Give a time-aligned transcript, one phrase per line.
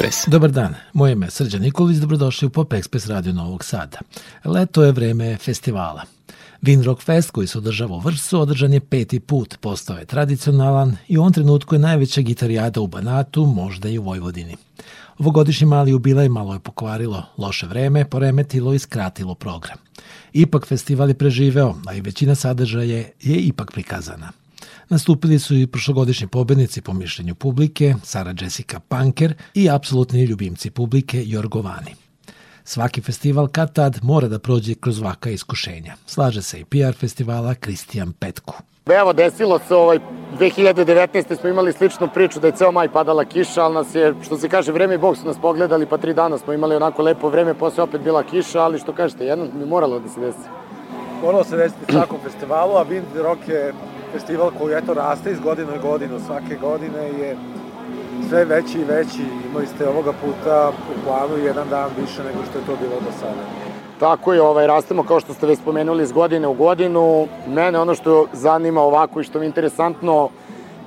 [0.00, 0.24] Ekspres.
[0.32, 3.98] Dobar dan, moje ime je Srđan Nikolić, dobrodošli u Pop Ekspres Radio Novog Sada.
[4.44, 6.02] Leto je vreme festivala.
[6.62, 10.96] Vin Rock Fest koji se održava u Vršcu održan je peti put, postao je tradicionalan
[11.08, 14.56] i u ovom trenutku je najveća gitarijada u Banatu, možda i u Vojvodini.
[15.18, 19.78] Ovogodišnji mali jubilej malo je pokvarilo loše vreme, poremetilo i skratilo program.
[20.32, 24.39] Ipak festival je preživeo, a i većina sadržaja je ipak prikazana.
[24.90, 31.22] Nastupili su i prošlogodišnji pobednici po mišljenju publike, Sara Jessica Panker i apsolutni ljubimci publike
[31.26, 31.94] Jorgovani.
[32.64, 35.94] Svaki festival kad tad mora da prođe kroz vaka iskušenja.
[36.06, 38.54] Slaže se i PR festivala Kristijan Petku.
[38.86, 39.98] Evo, desilo se ovaj,
[40.38, 41.40] 2019.
[41.40, 44.48] smo imali sličnu priču da je ceo maj padala kiša, ali nas je, što se
[44.48, 47.54] kaže, vreme i Bog su nas pogledali, pa tri dana smo imali onako lepo vreme,
[47.54, 50.48] posle opet bila kiša, ali što kažete, jedno mi moralo da se desi.
[51.22, 53.72] Moralo se desiti svakom festivalu, a Wind Rock je
[54.12, 57.36] festival koji eto raste iz godine u godinu, svake godine je
[58.28, 59.22] sve veći i veći.
[59.50, 63.12] Imali ste ovoga puta u planu jedan dan više nego što je to bilo do
[63.20, 63.42] sada.
[64.00, 67.26] Tako je, ovaj, rastemo kao što ste već spomenuli iz godine u godinu.
[67.48, 70.28] Mene ono što zanima ovako i što mi je interesantno,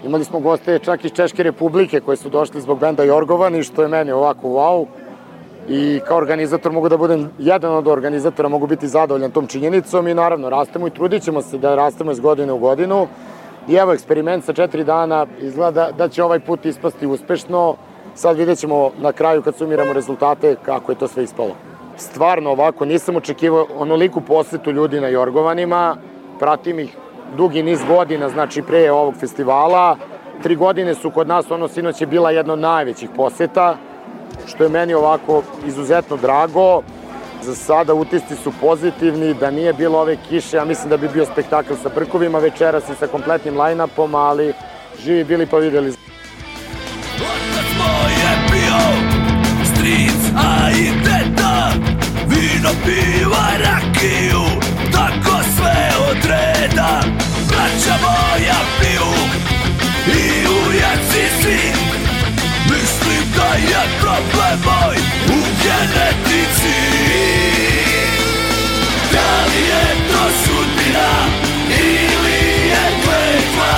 [0.06, 3.88] imali smo goste čak iz Češke republike koji su došli zbog benda Jorgovan što je
[3.88, 4.86] meni ovako wow.
[5.68, 10.14] I kao organizator mogu da budem, jedan od organizatora mogu biti zadovoljan tom činjenicom i
[10.14, 13.08] naravno rastemo i trudit ćemo se da rastemo iz godine u godinu.
[13.68, 17.76] I evo, eksperiment sa četiri dana izgleda da će ovaj put ispasti uspešno.
[18.16, 21.56] Sad vidjet ćemo na kraju kad sumiramo rezultate kako je to sve ispalo.
[21.98, 25.96] Stvarno ovako, nisam očekivao onoliku posetu ljudi na Jorgovanima,
[26.40, 26.98] pratim ih
[27.38, 29.98] dugi niz godina, znači pre ovog festivala.
[30.44, 33.78] Tri godine su kod nas, ono sinoć je bila jedna od najvećih poseta,
[34.48, 36.82] što je meni ovako izuzetno drago.
[37.42, 41.26] Za sada utisci su pozitivni, da nije bilo ove kiše, ja mislim da bi bio
[41.26, 44.54] spektakl sa brkovima večeras i sa kompletnim line-upom, ali
[45.04, 45.90] živi bili pa videli.
[45.90, 48.80] Otac moj je bio
[49.66, 51.72] stric, a i teta,
[52.28, 54.44] vino, piva, rakiju,
[54.92, 57.02] tako sve odreda.
[57.48, 59.12] Braća moja piju
[60.08, 61.83] i ujaci svi,
[62.84, 64.96] mislim da je problem moj
[65.28, 66.80] u genetici.
[69.12, 71.12] Da li je to sudbina
[71.70, 72.40] ili
[72.70, 73.76] je kletva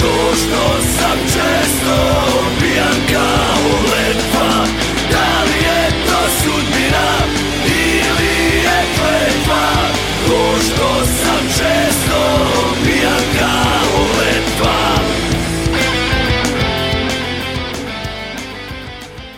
[0.00, 1.96] To što sam često
[2.60, 4.64] pijan kao letva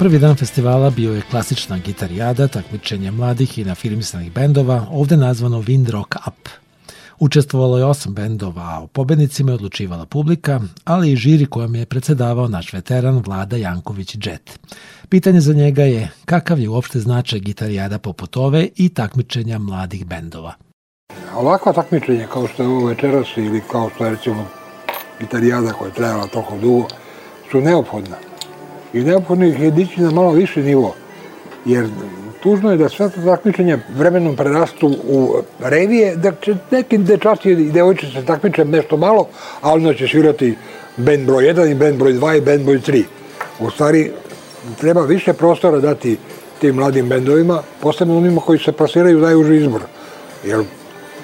[0.02, 5.90] Prvi dan festivala bio je klasična gitarijada, takmičenje mladih i nafirmisanih bendova, ovde nazvano Wind
[5.90, 6.48] Rock Up.
[7.18, 11.86] Učestvovalo je osam bendova, a o pobednicima je odlučivala publika, ali i žiri kojom je
[11.86, 14.58] predsedavao naš veteran Vlada Janković Džet.
[15.08, 20.54] Pitanje za njega je kakav je uopšte značaj gitarijada poput ove i takmičenja mladih bendova.
[21.34, 24.46] Ovakva takmičenja kao što je ovo večeras ili kao što je recimo
[25.20, 26.88] gitarijada koja je trajala toliko dugo
[27.50, 28.31] su neophodna
[28.92, 30.94] i neophodno ih je dići na malo više nivo.
[31.64, 31.88] Jer
[32.42, 37.72] tužno je da sve to takmičenja vremenom prerastu u revije, da će neki dečaci i
[37.72, 39.26] devojče se takmiče nešto malo,
[39.60, 40.56] a onda će svirati
[40.96, 43.04] band broj 1 i band broj 2 i band broj 3.
[43.60, 44.10] U stvari,
[44.80, 46.16] treba više prostora dati
[46.60, 49.80] tim mladim bendovima, posebno onima koji se plasiraju najuži izbor.
[50.44, 50.64] Jer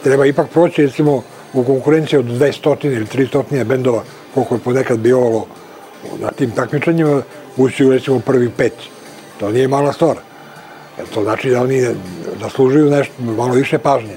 [0.03, 1.23] treba ipak proći, recimo,
[1.55, 4.03] u konkurenciji od 200 ili 300 bendova,
[4.35, 5.47] koliko je ponekad bivalo
[6.21, 7.23] na tim takmičenjima,
[7.58, 8.72] ući u recimo prvi pet.
[9.41, 10.16] To nije mala stvar.
[10.98, 11.86] Jer to znači da oni
[12.41, 14.16] zaslužuju nešto, malo više pažnje.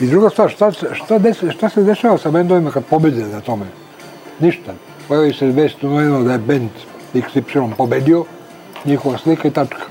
[0.00, 3.66] I druga stvar, šta, šta, des, šta se dešava sa bendovima kad pobede na tome?
[4.40, 4.74] Ništa.
[5.08, 6.70] Pojavi se vest u novinama da je bend
[7.14, 8.24] XY pobedio,
[8.84, 9.82] njihova slika i tačka.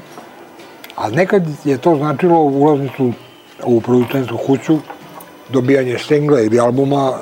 [0.95, 3.11] A nekad je to značilo ulaznicu
[3.63, 4.77] u producensku kuću,
[5.49, 7.19] dobijanje singla ili albuma,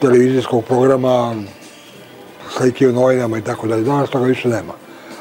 [0.00, 1.34] televizijskog programa,
[2.56, 3.82] slike u novinama i tako dalje.
[3.82, 4.72] Danas toga više nema.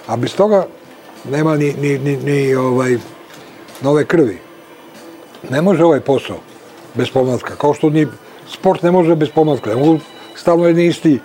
[0.08, 0.66] A bez toga
[1.32, 2.98] nema ni, ni, ni, ni ovaj,
[3.82, 4.38] nove krvi.
[5.50, 6.38] Ne može ovaj posao
[6.96, 7.56] bez pomlatka.
[7.56, 8.08] Kao što ni
[8.54, 9.70] sport ne može bez pomlatka.
[9.70, 10.00] Ne mogu
[10.36, 11.20] stalno jedni isti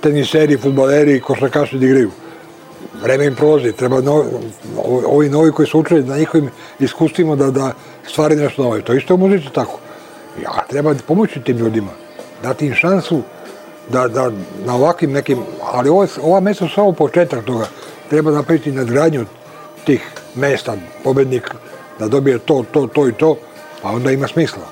[0.00, 2.10] teniseri, futbaleri, košarkaši da igraju.
[3.02, 3.72] Vreme im prolazi.
[3.72, 4.28] Treba novi,
[5.06, 7.72] ovi novi koji su učili na njihovim iskustvima da, da
[8.08, 8.80] stvari nešto novo.
[8.80, 9.78] To isto u muzici tako.
[10.42, 11.90] Ja, treba pomoći tim ljudima.
[12.42, 13.22] Dati im šansu
[13.92, 14.30] da, da
[14.66, 15.38] na ovakvim nekim,
[15.72, 17.66] ali ovo, ova mesta su samo početak toga.
[18.10, 19.24] Treba napraviti nadgradnju
[19.84, 21.54] tih mesta, pobednik
[21.98, 23.36] da dobije to, to, to i to,
[23.82, 24.62] a onda ima smisla.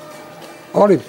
[0.73, 0.99] Ali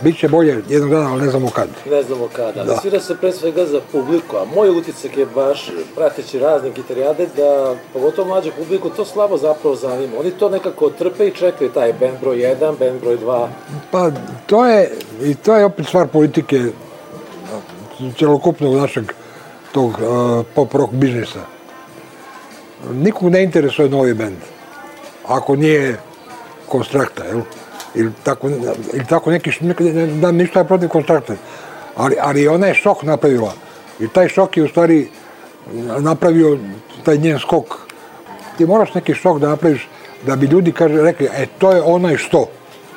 [0.00, 1.68] Biće bolje jednog dana, ali ne znamo kad.
[1.90, 2.76] Ne znamo kada, ali da.
[2.76, 7.74] svira se pre svega za publiku, a moj utisak je baš, prateći razne gitarijade, da
[7.92, 10.12] pogotovo mlađe publiku to slabo zapravo zanima.
[10.20, 13.48] Oni to nekako trpe i čekaju taj band broj 1, band broj 2.
[13.90, 14.10] Pa
[14.46, 14.90] to je,
[15.22, 16.62] i to je opet stvar politike
[18.18, 19.12] celokupnog našeg
[19.72, 21.40] tog uh, pop rock biznisa.
[22.92, 24.36] Nikog ne interesuje novi band.
[25.28, 25.98] Ako nije
[26.66, 27.40] konstrakta, jel?
[27.94, 28.48] ili tako,
[28.92, 31.34] ili tako neki, ne da ništa protiv konstrakta,
[31.96, 33.52] ali, ali ona je šok napravila.
[34.00, 35.08] I taj šok je u stvari
[35.98, 36.58] napravio
[37.04, 37.78] taj njen skok.
[38.58, 39.88] Ti moraš neki šok da napraviš
[40.26, 42.48] da bi ljudi kaže, rekli, e, to je onaj što,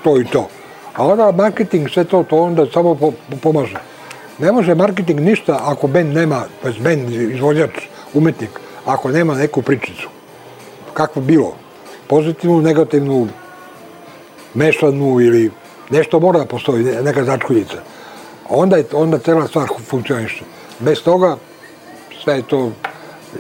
[0.04, 0.48] to i to.
[0.96, 3.12] A onda marketing, sve to, to onda samo po,
[3.42, 3.93] pomaže.
[4.40, 7.70] Ne može marketing ništa ako band nema, pa band, izvođač,
[8.14, 8.50] umetnik,
[8.86, 10.10] ako nema neku pričicu.
[10.94, 11.56] Kako bilo?
[12.08, 13.28] Pozitivnu, negativnu,
[14.54, 15.52] mešanu ili
[15.90, 17.78] nešto mora da postoji, neka začkuljica.
[18.50, 20.44] Onda, je, onda cela stvar funkcioniše.
[20.80, 21.38] Bez toga
[22.24, 22.72] sve je to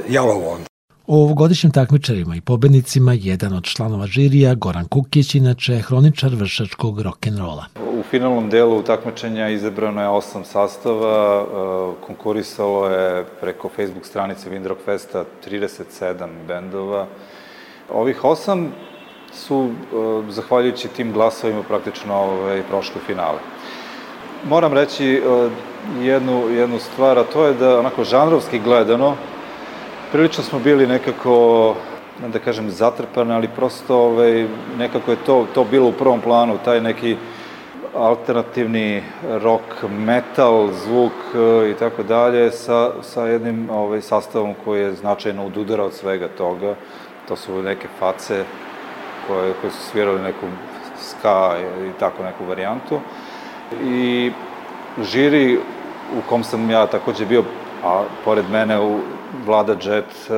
[0.09, 0.72] jalovo onda.
[1.07, 7.63] O ovogodišnjim takmičarima i pobednicima jedan od članova žirija, Goran Kukić, inače hroničar vršačkog rock'n'rolla.
[7.99, 14.85] U finalnom delu takmičenja izabrano je osam sastava, e, konkurisalo je preko Facebook stranice Windrock
[14.85, 17.07] Festa 37 bendova.
[17.93, 18.71] Ovih osam
[19.33, 23.39] su, e, zahvaljujući tim glasovima, praktično ovaj, prošli finale.
[24.49, 25.49] Moram reći e,
[26.01, 29.15] jednu, jednu stvar, a to je da onako žanrovski gledano,
[30.13, 31.75] prilično smo bili nekako,
[32.27, 34.45] da kažem, zatrpani, ali prosto ovaj,
[34.77, 37.15] nekako je to, to bilo u prvom planu, taj neki
[37.95, 44.93] alternativni rock, metal, zvuk e, i tako dalje, sa, sa jednim ovaj, sastavom koji je
[44.93, 46.75] značajno ududara od svega toga.
[47.27, 48.43] To su neke face
[49.27, 50.45] koje, koje su svirali neku
[50.99, 51.57] ska
[51.89, 52.99] i tako neku varijantu.
[53.83, 54.31] I
[55.01, 55.57] žiri
[56.17, 57.43] u kom sam ja takođe bio,
[57.83, 58.99] a pored mene u
[59.45, 60.33] Vlada Džet, e,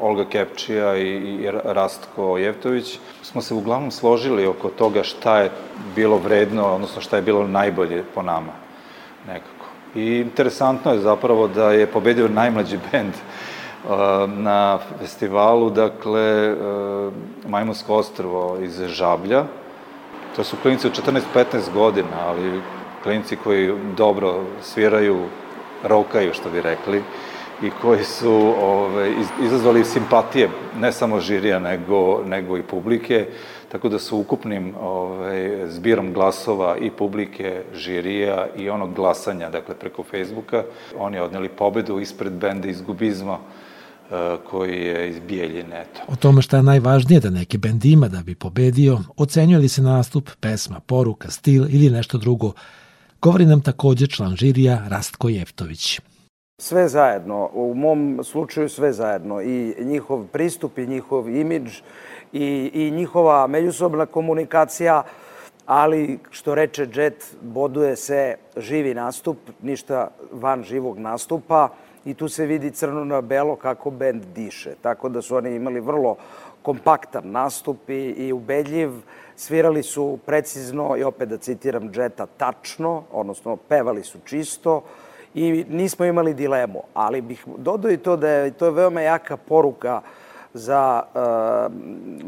[0.00, 5.50] Olga Kepčija i, Rastko Jevtović, smo se uglavnom složili oko toga šta je
[5.96, 8.52] bilo vredno, odnosno šta je bilo najbolje po nama,
[9.26, 9.66] nekako.
[9.94, 13.14] I interesantno je zapravo da je pobedio najmlađi bend
[14.26, 16.56] na festivalu, dakle,
[17.46, 19.44] Majmunsko ostrvo iz Žablja.
[20.36, 21.00] To su klinici od
[21.34, 22.60] 14-15 godina, ali
[23.02, 25.24] klinici koji dobro sviraju,
[25.82, 27.02] rokaju, što bi rekli,
[27.62, 29.12] i koji su ove,
[29.44, 30.48] izazvali simpatije
[30.80, 33.26] ne samo žirija, nego, nego i publike,
[33.72, 40.02] tako da su ukupnim ove, zbirom glasova i publike, žirija i onog glasanja, dakle preko
[40.02, 40.62] Facebooka,
[40.98, 43.38] oni odneli pobedu ispred benda iz Gubizma,
[44.50, 45.80] koji je iz Bijeljine.
[45.80, 46.00] Eto.
[46.08, 49.82] O tome šta je najvažnije da neki bend ima da bi pobedio, ocenjuje li se
[49.82, 52.52] nastup, pesma, poruka, stil ili nešto drugo,
[53.22, 56.00] govori nam takođe član žirija Rastko Jeftović.
[56.60, 61.78] Sve zajedno, u mom slučaju sve zajedno, i njihov pristup i njihov imidž
[62.32, 65.02] i, i njihova međusobna komunikacija,
[65.66, 71.68] ali što reče Jet, boduje se živi nastup, ništa van živog nastupa
[72.04, 74.74] i tu se vidi crno na belo kako bend diše.
[74.82, 76.16] Tako da su oni imali vrlo
[76.62, 78.90] kompaktan nastup i, i ubedljiv.
[79.36, 84.82] Svirali su precizno i opet da citiram Jeta tačno, odnosno pevali su čisto
[85.34, 86.82] i nismo imali dilemu.
[86.94, 90.00] Ali bih dodao i to da je to je veoma jaka poruka
[90.54, 91.72] za uh,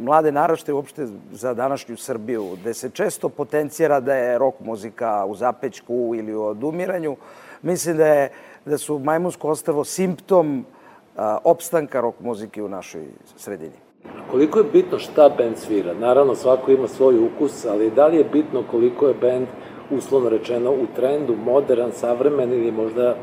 [0.05, 5.35] mlade narašte, uopšte za današnju Srbiju, gde se često potencijera da je rok muzika u
[5.35, 7.17] zapećku ili u odumiranju.
[7.63, 8.31] Mislim da je
[8.65, 10.65] da su Majmunsko ostrvo simptom
[11.17, 13.77] a, opstanka rock muzike u našoj sredini.
[14.31, 15.95] Koliko je bitno šta band svira?
[15.95, 19.47] Naravno, svako ima svoj ukus, ali da li je bitno koliko je band,
[19.91, 23.17] uslovno rečeno, u trendu, modern, savremen ili možda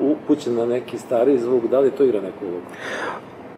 [0.00, 2.66] upućen na neki stari zvuk, da li to igra neku ulogu?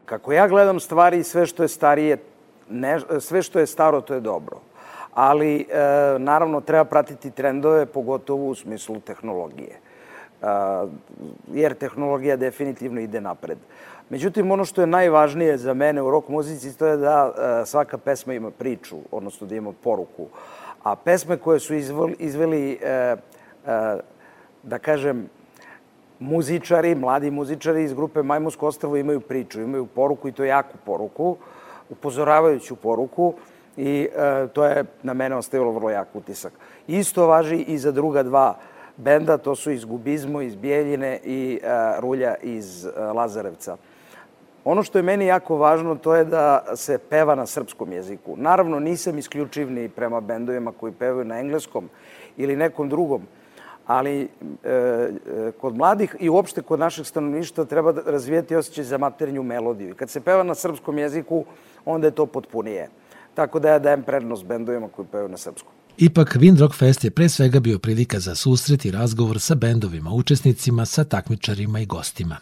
[0.05, 2.17] Kako ja gledam stvari, sve što je starije,
[2.71, 4.57] ne, sve što je staro, to je dobro.
[5.15, 5.65] Ali, e,
[6.19, 9.81] naravno, treba pratiti trendove, pogotovo u smislu tehnologije
[11.53, 13.59] jer tehnologija definitivno ide napred.
[14.11, 17.33] Međutim, ono što je najvažnije za mene u rock muzici to je da
[17.67, 20.27] svaka pesma ima priču, odnosno da ima poruku.
[20.83, 21.75] A pesme koje su
[22.19, 23.17] izveli, e, e,
[24.63, 25.29] da kažem,
[26.19, 31.37] muzičari, mladi muzičari iz grupe Majmunsko ostravo imaju priču, imaju poruku i to jaku poruku,
[31.91, 33.35] upozoravajuću poruku
[33.77, 36.53] i e, to je na mene ostavilo vrlo jak utisak.
[36.87, 38.57] Isto važi i za druga dva
[38.97, 41.61] benda, to su iz Gubizmo, iz Bijeljine i
[41.99, 43.77] Rulja iz Lazarevca.
[44.65, 48.37] Ono što je meni jako važno to je da se peva na srpskom jeziku.
[48.37, 51.89] Naravno, nisam isključiv ni prema bendovima koji pevaju na engleskom
[52.37, 53.23] ili nekom drugom,
[53.87, 54.29] ali e,
[54.65, 55.09] e,
[55.61, 59.95] kod mladih i uopšte kod našeg stanovništva treba da razvijeti osjećaj za maternju melodiju.
[59.95, 61.45] Kad se peva na srpskom jeziku,
[61.85, 62.89] onda je to potpunije.
[63.35, 65.73] Tako da ja dajem prednost bendovima koji pevaju na srpskom.
[65.99, 70.87] Ipak, Windrock Fest je pre svega bio prilika za susret i razgovor sa bendovima, učesnicima,
[70.87, 72.37] sa takmičarima i gostima.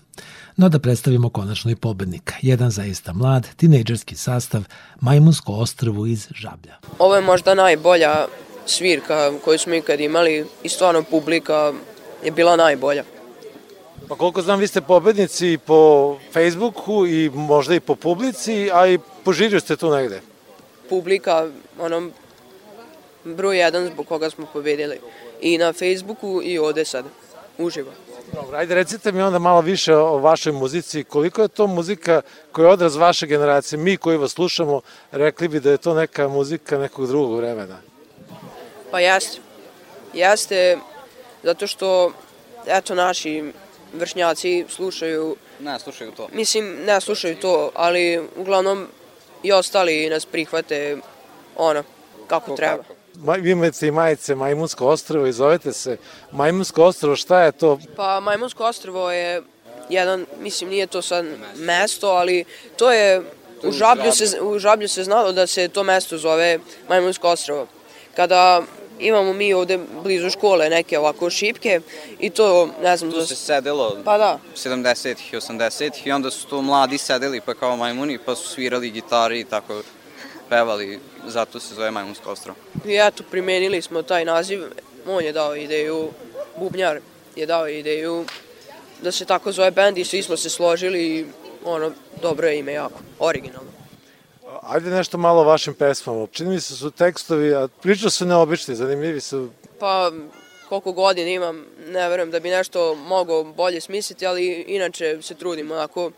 [0.56, 4.62] No da predstavimo konačno i pobednika, jedan zaista mlad, tinejdžerski sastav
[5.00, 6.76] Majmunsko ostrvu iz Žablja.
[6.98, 8.26] Ovo je možda najbolja
[8.66, 11.72] svirka koju smo ikad imali i stvarno publika
[12.24, 13.04] je bila najbolja.
[14.08, 18.98] Pa koliko znam, vi ste pobednici po Facebooku i možda i po publici, a i
[19.24, 20.20] po žiriju ste tu negde.
[20.88, 21.48] Publika,
[21.80, 22.10] ono,
[23.24, 24.98] broj jedan zbog koga smo pobedili.
[25.40, 27.04] I na Facebooku i ovde sad,
[27.58, 27.90] uživo.
[28.32, 31.04] Dobro, ajde recite mi onda malo više o vašoj muzici.
[31.04, 33.78] Koliko je to muzika koja je odraz vaše generacije?
[33.78, 34.80] Mi koji vas slušamo
[35.12, 37.78] rekli bi da je to neka muzika nekog drugog vremena.
[38.90, 39.38] Pa jeste.
[40.14, 40.78] Jeste,
[41.42, 42.12] zato što,
[42.66, 43.52] eto, naši
[43.94, 45.36] vršnjaci slušaju...
[45.60, 46.28] Ne, slušaju to.
[46.32, 48.86] Mislim, ne slušaju to, ali uglavnom
[49.42, 50.96] i ostali nas prihvate
[51.56, 51.82] ono,
[52.26, 52.82] kako treba.
[52.82, 52.95] Kako?
[53.38, 55.96] Vi imate i majice Majmunsko ostrvo i zovete se
[56.32, 57.78] Majmunsko ostrvo, šta je to?
[57.96, 59.42] Pa Majmunsko ostrvo je
[59.88, 62.44] jedan, mislim nije to sad mesto, ali
[62.76, 63.22] to je
[63.62, 66.58] u Žablju, se, u Žablju se znalo da se to mesto zove
[66.88, 67.66] Majmunsko ostrvo.
[68.14, 68.62] Kada
[68.98, 71.80] imamo mi ovde blizu škole neke ovako šipke
[72.18, 73.10] i to, ne znam...
[73.10, 73.26] Tu da...
[73.26, 74.38] se sedelo pa da.
[74.56, 78.90] 70-ih i 80-ih i onda su to mladi sedeli pa kao majmuni pa su svirali
[78.90, 79.82] gitari i tako
[80.48, 82.58] pevali, zato se zove Majmunsko ostrovo.
[82.84, 84.62] I eto, primenili smo taj naziv,
[85.06, 86.10] on je dao ideju,
[86.58, 87.00] Bubnjar
[87.36, 88.24] je dao ideju
[89.02, 91.26] da se tako zove bend i svi smo se složili i
[91.64, 91.92] ono,
[92.22, 93.70] dobro je ime jako, originalno.
[94.62, 96.26] Ajde nešto malo o vašim pesmama.
[96.32, 99.50] Čini mi se da su tekstovi, a priča su neobični, zanimljivi su.
[99.80, 100.12] Pa,
[100.68, 105.70] koliko godina imam, ne verujem da bi nešto mogao bolje smisliti, ali inače se trudim
[105.70, 106.10] onako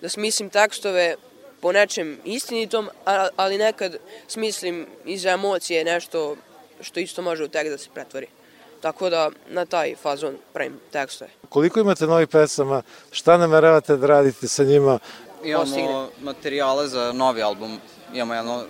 [0.00, 1.14] da smislim tekstove
[1.60, 2.88] po nečem istinitom,
[3.36, 3.96] ali nekad
[4.28, 6.36] smislim iz emocije nešto
[6.80, 8.26] što isto može u tekst da se pretvori.
[8.80, 11.30] Tako da na taj fazon pravim tekstove.
[11.48, 12.82] Koliko imate novih pesama?
[13.10, 14.98] Šta nameravate da radite sa njima?
[15.44, 16.06] Imamo Postigne.
[16.20, 17.80] materijale za novi album.
[18.12, 18.64] Imamo jedno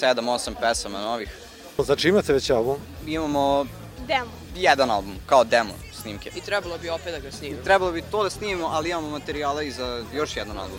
[0.00, 1.36] 7-8 pesama novih.
[1.78, 2.76] Znači imate već album?
[3.06, 3.66] Imamo
[4.06, 4.30] demo.
[4.56, 6.30] jedan album, kao demo snimke.
[6.36, 7.62] I trebalo bi opet da ga snimimo.
[7.62, 10.78] Trebalo bi to da snimimo, ali imamo materijale i za još jedan album.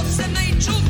[0.00, 0.89] Podzemne i čudne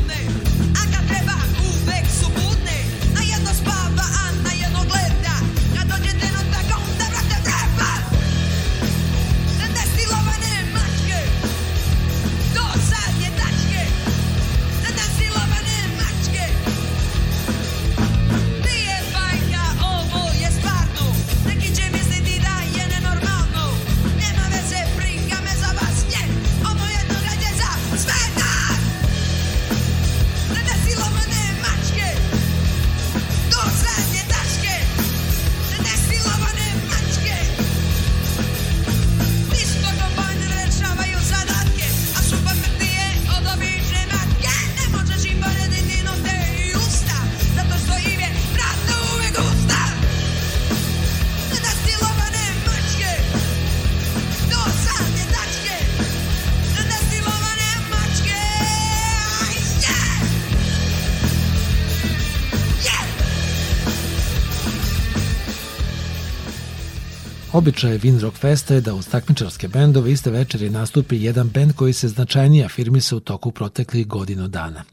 [67.61, 72.07] Običaj Windrock Festa je da uz takmičarske bendove iste večeri nastupi jedan bend koji se
[72.07, 74.83] značajnije afirmisa u toku proteklih godinu dana.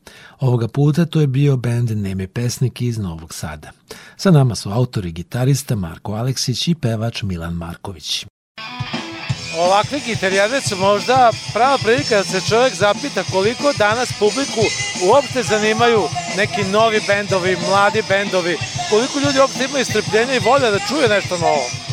[0.40, 3.70] Ovoga puta to je bio bend Neme pesnik iz Novog Sada.
[4.16, 8.26] Sa nama su autori gitarista Marko Aleksić i pevač Milan Marković.
[9.58, 14.64] Ovakvi gitarijade su možda prava prilika da se čovjek zapita koliko danas publiku
[15.06, 16.02] uopšte zanimaju
[16.36, 18.56] neki novi bendovi, mladi bendovi,
[18.90, 21.87] koliko ljudi uopšte imaju strpljenja i volja da čuje nešto novo.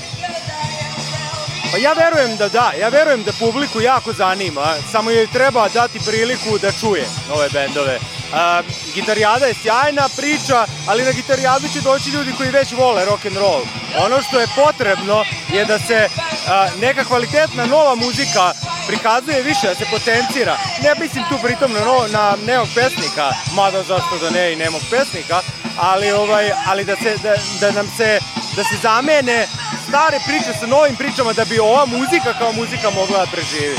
[1.71, 5.99] Pa ja verujem da da, ja verujem da publiku jako zanima, samo joj treba dati
[5.99, 7.99] priliku da čuje nove bendove.
[8.33, 8.61] A,
[8.93, 13.37] gitarijada je sjajna priča, ali na gitarijadu će doći ljudi koji već vole rock and
[13.37, 13.61] roll.
[14.05, 16.09] Ono što je potrebno je da se
[16.47, 18.53] a, neka kvalitetna nova muzika
[18.87, 20.57] prikazuje više, da se potencira.
[20.83, 24.81] Ne mislim tu pritom na, no, na nemog pesnika, mada zašto da ne i nemog
[24.91, 25.41] pesnika,
[25.77, 28.19] ali, ovaj, ali da, se, da, da nam se
[28.55, 29.47] da se zamene
[29.87, 33.77] stare priče sa novim pričama da bi ova muzika kao muzika mogla da preživi.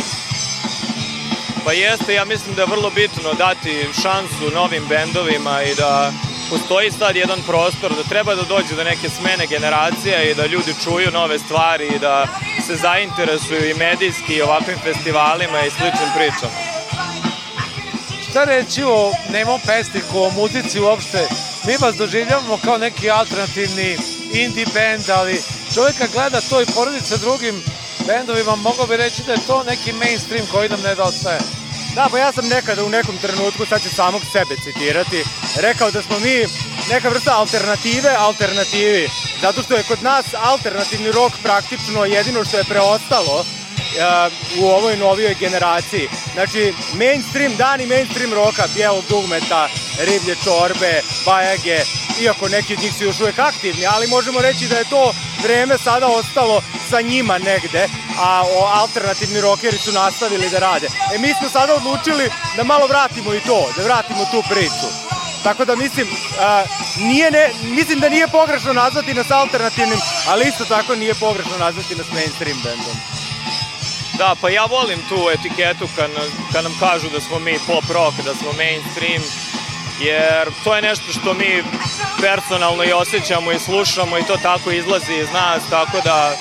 [1.65, 6.13] Pa jeste, ja mislim da je vrlo bitno dati šansu novim bendovima i da
[6.51, 10.75] postoji sad jedan prostor da treba da dođe do neke smene generacija i da ljudi
[10.85, 12.27] čuju nove stvari i da
[12.67, 16.59] se zainteresuju i medijski i ovakvim festivalima i sličnim pričama.
[18.31, 21.29] Šta reći o Nemo Pestiku, o muzici uopšte?
[21.67, 23.97] Mi vas doživljavamo kao neki alternativni
[24.33, 25.43] indie band, ali
[25.75, 27.63] čovjek kad gleda to i poredi sa drugim
[28.07, 31.41] bendovima, mogao bi reći da je to neki mainstream koji nam nedostaje.
[31.95, 35.25] Da, pa ja sam nekada u nekom trenutku, sad ću samog sebe citirati,
[35.57, 36.47] rekao da smo mi
[36.91, 39.09] neka vrsta alternative alternativi.
[39.41, 43.45] Zato što je kod nas alternativni rok praktično jedino što je preostalo
[44.61, 46.09] u ovoj novijoj generaciji.
[46.35, 51.81] Znači, mainstream, dani mainstream roka, bijelog dugmeta, riblje čorbe, bajage,
[52.21, 55.79] iako neki od njih su još uvek aktivni, ali možemo reći da je to vreme
[55.79, 57.89] sada ostalo sa njima negde,
[58.19, 60.87] a o, alternativni rokeri su nastavili da rade.
[61.15, 64.89] E mi smo sada odlučili da malo vratimo i to, da vratimo tu priču.
[65.43, 66.07] Tako da mislim,
[66.41, 66.65] a,
[66.99, 69.99] nije ne, mislim da nije pogrešno nazvati nas alternativnim,
[70.29, 73.16] ali isto tako nije pogrešno nazvati nas mainstream bandom.
[74.19, 76.11] Da, pa ja volim tu etiketu kad,
[76.53, 79.23] kad nam kažu da smo mi pop rock, da smo mainstream,
[80.01, 81.65] jer to je nešto što mi
[82.21, 86.37] personalno i osjećamo i slušamo i to tako izlazi iz nas, tako da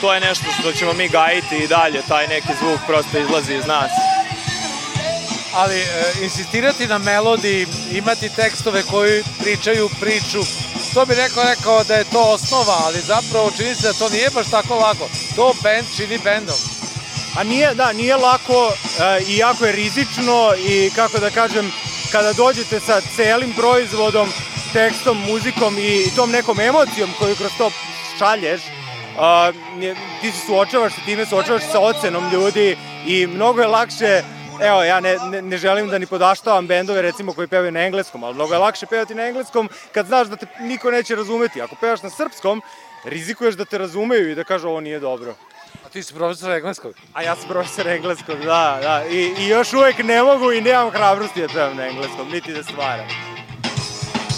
[0.00, 3.66] to je nešto što ćemo mi gajiti i dalje, taj neki zvuk prosto izlazi iz
[3.66, 3.90] nas.
[5.54, 5.84] Ali e,
[6.22, 10.40] insistirati na melodiji, imati tekstove koji pričaju priču,
[10.94, 14.30] to bi neko rekao da je to osnova, ali zapravo čini se da to nije
[14.30, 15.08] baš tako lako.
[15.36, 16.75] To band čini bandom.
[17.38, 21.72] A nije, da, nije lako e, i jako je rizično i kako da kažem,
[22.12, 24.28] kada dođete sa celim proizvodom,
[24.72, 27.70] tekstom, muzikom i tom nekom emocijom koju kroz to
[28.18, 28.60] šalješ,
[29.18, 29.52] a,
[30.20, 32.76] ti se suočavaš sa time, suočavaš sa ocenom ljudi
[33.06, 34.22] i mnogo je lakše
[34.60, 38.24] Evo, ja ne, ne, ne želim da ni podaštavam bendove recimo koji pevaju na engleskom,
[38.24, 41.62] ali mnogo je lakše pevati na engleskom kad znaš da te niko neće razumeti.
[41.62, 42.62] Ako pevaš na srpskom,
[43.04, 45.34] rizikuješ da te razumeju i da kažu ovo nije dobro.
[45.96, 46.94] Ti si profesor engleskog?
[47.14, 49.04] A ja sam profesor engleskog, da, da.
[49.10, 52.62] I, I još uvek ne mogu i nemam hrabrosti da pevam na engleskom, niti da
[52.62, 53.08] stvaram.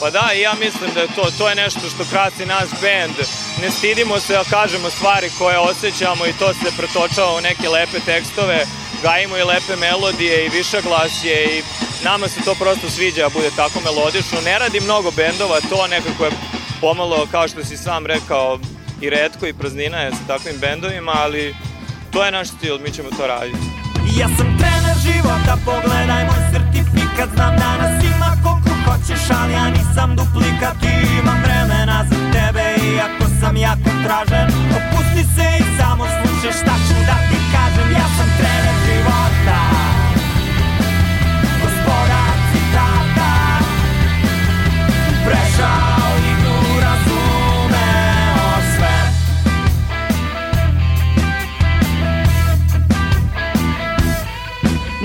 [0.01, 3.17] Pa da, i ja mislim da je to, to je nešto što krasi naš bend.
[3.63, 8.01] Ne stidimo se da kažemo stvari koje osjećamo i to se pretočava u neke lepe
[8.01, 8.67] tekstove,
[9.03, 11.63] gajimo i lepe melodije i više glasje i
[12.05, 14.41] nama se to prosto sviđa da bude tako melodično.
[14.45, 16.31] Ne radi mnogo bendova, to nekako je
[16.81, 18.59] pomalo, kao što si sam rekao,
[19.01, 21.55] i redko i praznina je sa takvim bendovima, ali
[22.11, 23.59] to je naš stil, mi ćemo to raditi.
[24.19, 29.71] Ja sam trener života, pogledaj moj sertifikat Znam da nas ima koliko hoćeš, ali ja
[29.71, 30.77] nisam duplikat.
[31.21, 34.49] Imam vremena za tebe, iako sam jako tražen.
[34.79, 37.93] Opusti se i samo slušaj šta ću da ti kažem.
[37.93, 39.61] Ja sam trener života.
[41.63, 43.31] Gospodar citata.
[45.27, 45.98] Prešao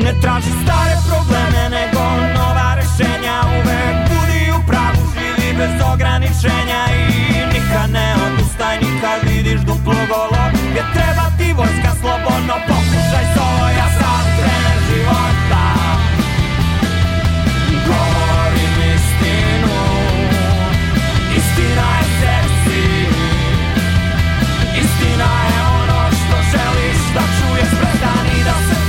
[0.03, 2.03] Ne traži stare probleme, nego
[2.37, 3.35] nova rešenja.
[3.57, 6.81] Uvek budi u pravu, živi bez ograničenja.
[6.91, 7.03] I
[7.53, 10.43] nikad ne odustaj, nikad vidiš duplo golo.
[10.75, 13.65] Jer treba ti vojska slobodno, pokušaj solo.
[13.79, 15.63] Ja sam trener života.
[17.87, 19.77] Govorim istinu.
[21.37, 22.83] Istina je seksi
[24.81, 27.71] Istina je ono što želiš da čuješ.
[27.79, 28.82] Prestani da se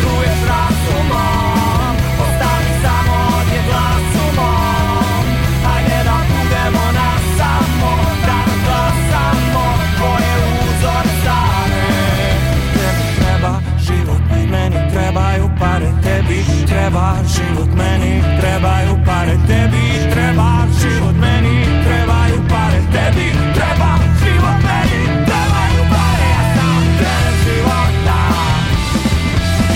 [16.84, 19.84] treba život meni trebaju pare Tebi.
[20.12, 23.32] Treba život meni trebaju pare Tebi.
[23.56, 26.28] Treba život meni trebaju pare.
[26.36, 28.18] Ja sam trener života.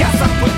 [0.00, 0.52] Ja sam tvoj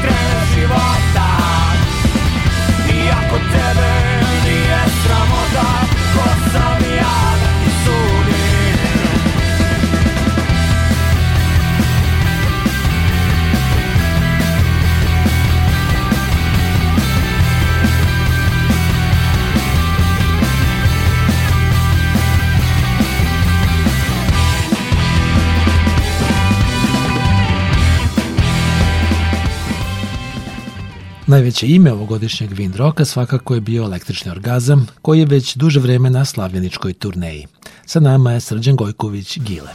[31.30, 36.10] Najveće ime ovogodišnjeg Wind Rocka svakako je bio električni orgazam, koji je već duže vreme
[36.10, 37.46] na slavljeničkoj turneji.
[37.86, 39.70] Sa nama je Srđan Gojković Gile.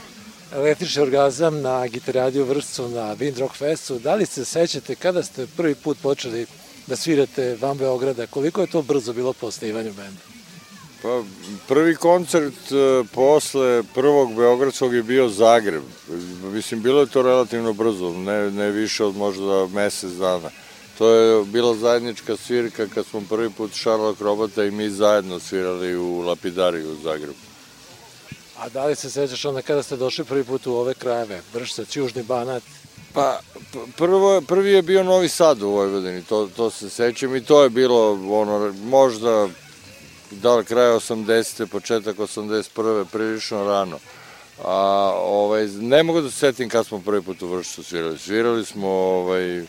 [0.53, 3.99] Električni orgazam na gitaradiju Vršcu na Wind Rock Festu.
[3.99, 6.45] Da li se sećate kada ste prvi put počeli
[6.87, 8.27] da svirate van Beograda?
[8.27, 10.21] Koliko je to brzo bilo po osnivanju benda?
[11.01, 11.23] Pa,
[11.67, 15.83] prvi koncert e, posle prvog Beogradskog je bio Zagreb.
[16.53, 20.49] Mislim, bilo je to relativno brzo, ne, ne više od možda mesec dana.
[20.97, 25.95] To je bila zajednička svirka kad smo prvi put Sherlock Robota i mi zajedno svirali
[25.95, 27.34] u Lapidariju u Zagrebu.
[28.58, 31.41] A da li se sećaš onda kada ste došli prvi put u ove krajeve?
[31.53, 32.63] Vršac, Južni Banat?
[33.13, 33.39] Pa,
[33.97, 37.69] prvo, prvi je bio Novi Sad u Vojvodini, to, to se sećam i to je
[37.69, 39.47] bilo ono, možda
[40.31, 41.65] da li kraja 80.
[41.65, 43.05] početak 81.
[43.12, 43.99] prilično rano.
[44.63, 48.17] A, ovaj, ne mogu da se setim kad smo prvi put u Vršcu svirali.
[48.17, 49.65] Svirali smo ovaj,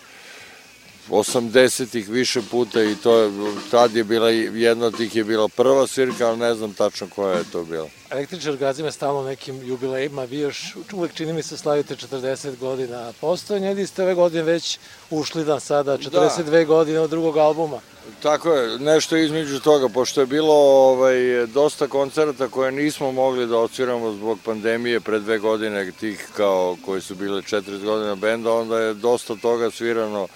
[1.10, 3.30] 80-ih više puta i to je,
[3.70, 7.38] tad je bila, jedna od tih je bila prva svirka, ali ne znam tačno koja
[7.38, 7.88] je to bila.
[8.10, 10.24] Električni orgazam je stalno nekim jubilejima.
[10.24, 14.78] Vi još uvek čini mi se slavite 40 godina postojanja ili ste ove godine već
[15.10, 17.80] ušli na sada 42 godine od drugog albuma?
[18.22, 23.58] Tako je, nešto između toga, pošto je bilo ovaj, dosta koncerta koje nismo mogli da
[23.58, 28.78] odsviramo zbog pandemije pre dve godine, tih kao koji su bile 40 godina benda, onda
[28.78, 30.28] je dosta toga svirano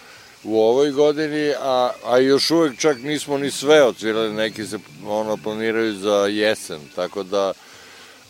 [0.45, 5.37] u ovoj godini, a, a još uvek čak nismo ni sve odsvirali, neki se ono
[5.37, 7.53] planiraju za jesen, tako da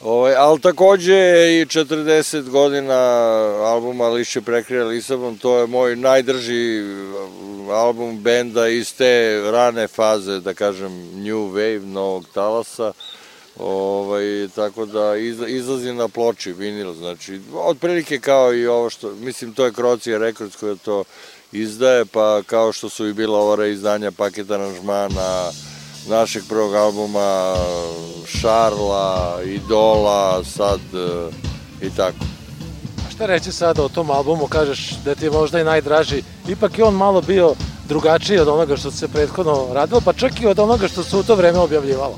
[0.00, 1.14] Ovaj, ali takođe
[1.60, 2.94] i 40 godina
[3.64, 6.82] albuma Lišće prekrija Lisabon, to je moj najdrži
[7.70, 10.92] album benda iz te rane faze, da kažem,
[11.24, 12.92] New Wave, novog talasa.
[13.58, 19.54] Ovaj, tako da iz, izlazi na ploči vinil, znači, otprilike kao i ovo što, mislim,
[19.54, 21.04] to je Krocija Records koja to
[21.52, 25.50] izdaje, pa kao što su i bila ova izdanja paket aranžmana,
[26.08, 27.54] našeg prvog albuma,
[28.26, 32.24] Šarla, Idola, sad e, i tako.
[33.08, 34.46] A šta reći sada o tom albumu?
[34.46, 36.22] Kažeš da ti je možda i najdraži.
[36.48, 37.54] Ipak je on malo bio
[37.88, 41.22] drugačiji od onoga što se prethodno radilo, pa čak i od onoga što se u
[41.22, 42.16] to vreme objavljivalo.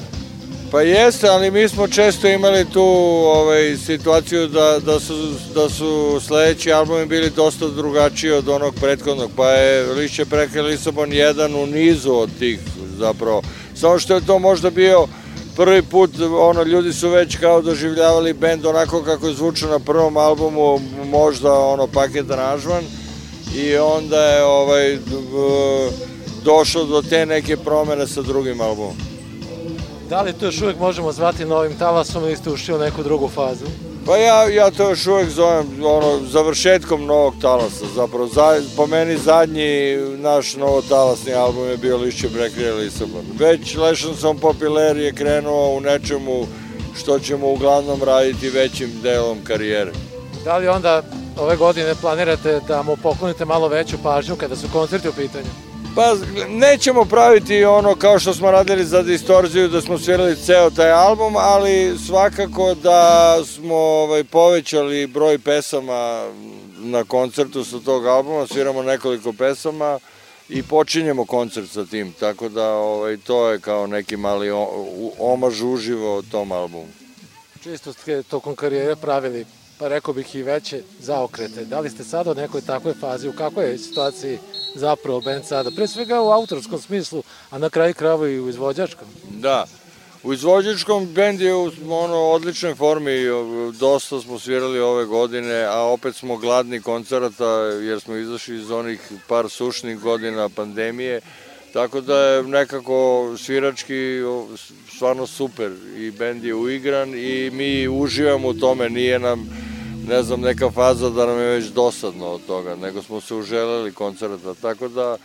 [0.72, 2.82] Pa jeste, ali mi smo često imali tu
[3.26, 5.14] ovaj, situaciju da, da, su,
[5.54, 11.12] da su sledeći albumi bili dosta drugačiji od onog prethodnog, pa je Lišće preke Lisabon
[11.12, 12.61] jedan u nizu od tih
[12.98, 13.42] zapravo.
[13.74, 15.06] Samo što je to možda bio
[15.56, 20.16] prvi put, ono, ljudi su već kao doživljavali bend onako kako je zvučao na prvom
[20.16, 22.85] albumu, možda ono paket aranžman
[23.56, 24.98] i onda je ovaj,
[26.44, 29.12] došlo do te neke promene sa drugim albumom.
[30.12, 33.29] Da li to još uvek možemo zvati novim talasom ili ste ušli u neku drugu
[33.29, 33.64] fazu?
[34.07, 37.87] Pa ja, ja to još uvek zovem ono, završetkom novog talasa.
[37.94, 43.25] Zapravo, za, po meni zadnji naš novotalasni album je bio Lišće Brekrije Lisabon.
[43.38, 46.46] Već Lešan sam Popular je krenuo u nečemu
[46.96, 49.92] što ćemo uglavnom raditi većim delom karijere.
[50.44, 51.03] Da li onda
[51.38, 55.71] ove godine planirate da mu poklonite malo veću pažnju kada su koncerti u pitanju?
[55.94, 56.14] Pa
[56.48, 61.37] nećemo praviti ono kao što smo radili za distorziju da smo svirali ceo taj album,
[61.37, 66.28] ali svakako da smo ovaj, povećali broj pesama
[66.78, 69.98] na koncertu sa tog albuma, sviramo nekoliko pesama
[70.48, 74.50] i počinjemo koncert sa tim, tako da ovaj, to je kao neki mali
[75.18, 76.88] omaž uživo tom albumu.
[77.62, 79.46] Čisto ste tokom karijere pravili
[79.82, 81.64] pa rekao bih i veće zaokrete.
[81.64, 84.38] Da li ste sada u nekoj takvoj fazi, u kakvoj je situaciji
[84.74, 85.70] zapravo band sada?
[85.70, 89.08] Pre svega u autorskom smislu, a na kraju krava i u izvođačkom.
[89.30, 89.64] Da,
[90.22, 93.24] u izvođačkom bend je u ono, odličnoj formi,
[93.78, 97.50] dosta smo svirali ove godine, a opet smo gladni koncerata
[97.82, 101.20] jer smo izašli iz onih par sušnih godina pandemije,
[101.72, 104.20] tako da je nekako svirački
[104.94, 109.71] stvarno super i bend je uigran i mi uživamo u tome, nije nam
[110.08, 113.92] ne znam, neka faza da nam je već dosadno od toga, nego smo se uželeli
[113.92, 115.16] koncerta, tako da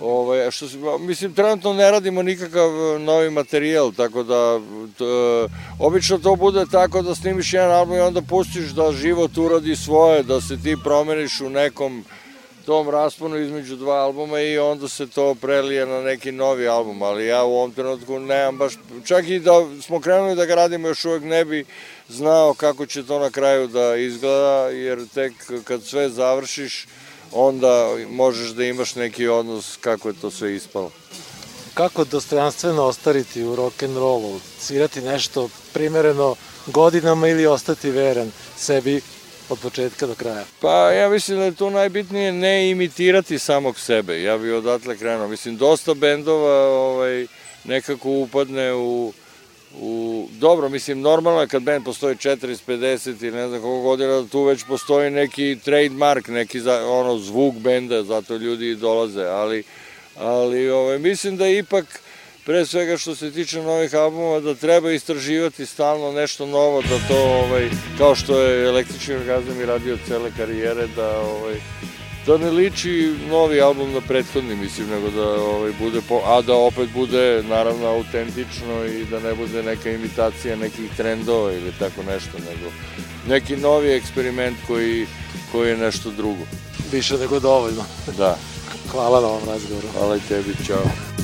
[0.00, 4.58] Ovaj, što se, mislim, trenutno ne radimo nikakav novi materijal, tako da
[4.98, 5.04] t,
[5.78, 10.22] obično to bude tako da snimiš jedan album i onda pustiš da život uradi svoje,
[10.22, 12.04] da se ti promeniš u nekom
[12.66, 17.26] tom rasponu između dva albuma i onda se to prelije na neki novi album, ali
[17.26, 18.74] ja u ovom trenutku nemam baš,
[19.04, 21.64] čak i da smo krenuli da ga radimo još uvek ne bi
[22.08, 25.32] znao kako će to na kraju da izgleda, jer tek
[25.64, 26.86] kad sve završiš,
[27.32, 30.90] onda možeš da imaš neki odnos kako je to sve ispalo.
[31.74, 34.38] Kako dostojanstveno ostariti u rock'n'rollu?
[34.58, 39.00] Svirati nešto primereno godinama ili ostati veran sebi
[39.48, 40.44] od početka do kraja?
[40.60, 44.22] Pa ja mislim da je tu najbitnije ne imitirati samog sebe.
[44.22, 45.28] Ja bih odatle krenuo.
[45.28, 47.26] Mislim, dosta bendova ovaj,
[47.64, 49.12] nekako upadne u
[49.80, 54.26] u, dobro, mislim, normalno je kad band postoji 40, 50 ili ne znam koliko godina,
[54.32, 59.62] tu već postoji neki trademark, neki za, ono, zvuk benda, zato ljudi dolaze, ali,
[60.16, 62.00] ali ovaj, mislim da ipak,
[62.44, 67.16] pre svega što se tiče novih albuma, da treba istraživati stalno nešto novo, da to,
[67.16, 71.54] ovaj, kao što je električni orgazam i radio cele karijere, da, ovaj,
[72.26, 76.54] da ne liči novi album na prethodni, mislim, nego da ovaj, bude, po, a da
[76.54, 82.38] opet bude naravno autentično i da ne bude neka imitacija nekih trendova ili tako nešto,
[82.38, 82.72] nego
[83.28, 85.06] neki novi eksperiment koji,
[85.52, 86.44] koji je nešto drugo.
[86.92, 87.84] Više nego dovoljno.
[88.18, 88.38] Da.
[88.90, 89.88] Hvala na ovom razgovoru.
[89.98, 91.14] Hvala i tebi, čao.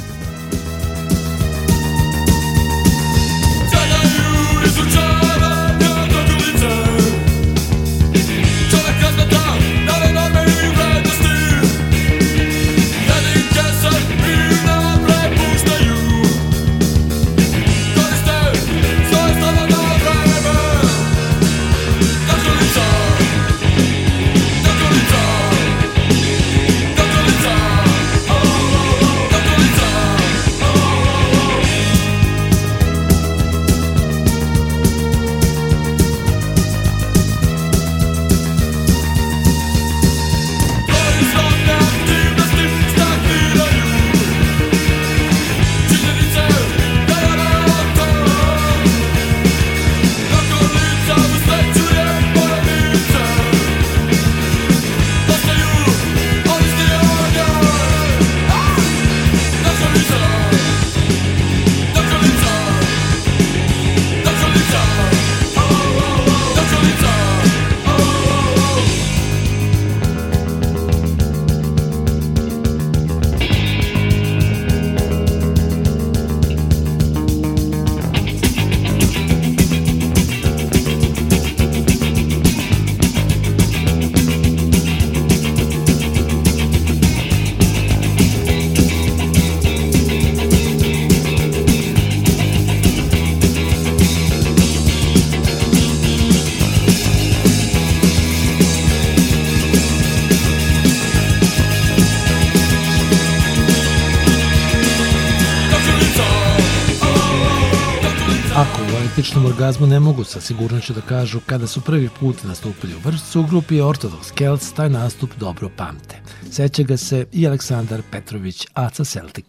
[109.61, 113.45] Orgazmu ne mogu sa sigurnoću da kažu kada su prvi put nastupili u Vršcu, u
[113.51, 116.17] grupi Orthodox Celts taj nastup dobro pamte.
[116.53, 119.45] Seća ga se i Aleksandar Petrović, Aca Celtic.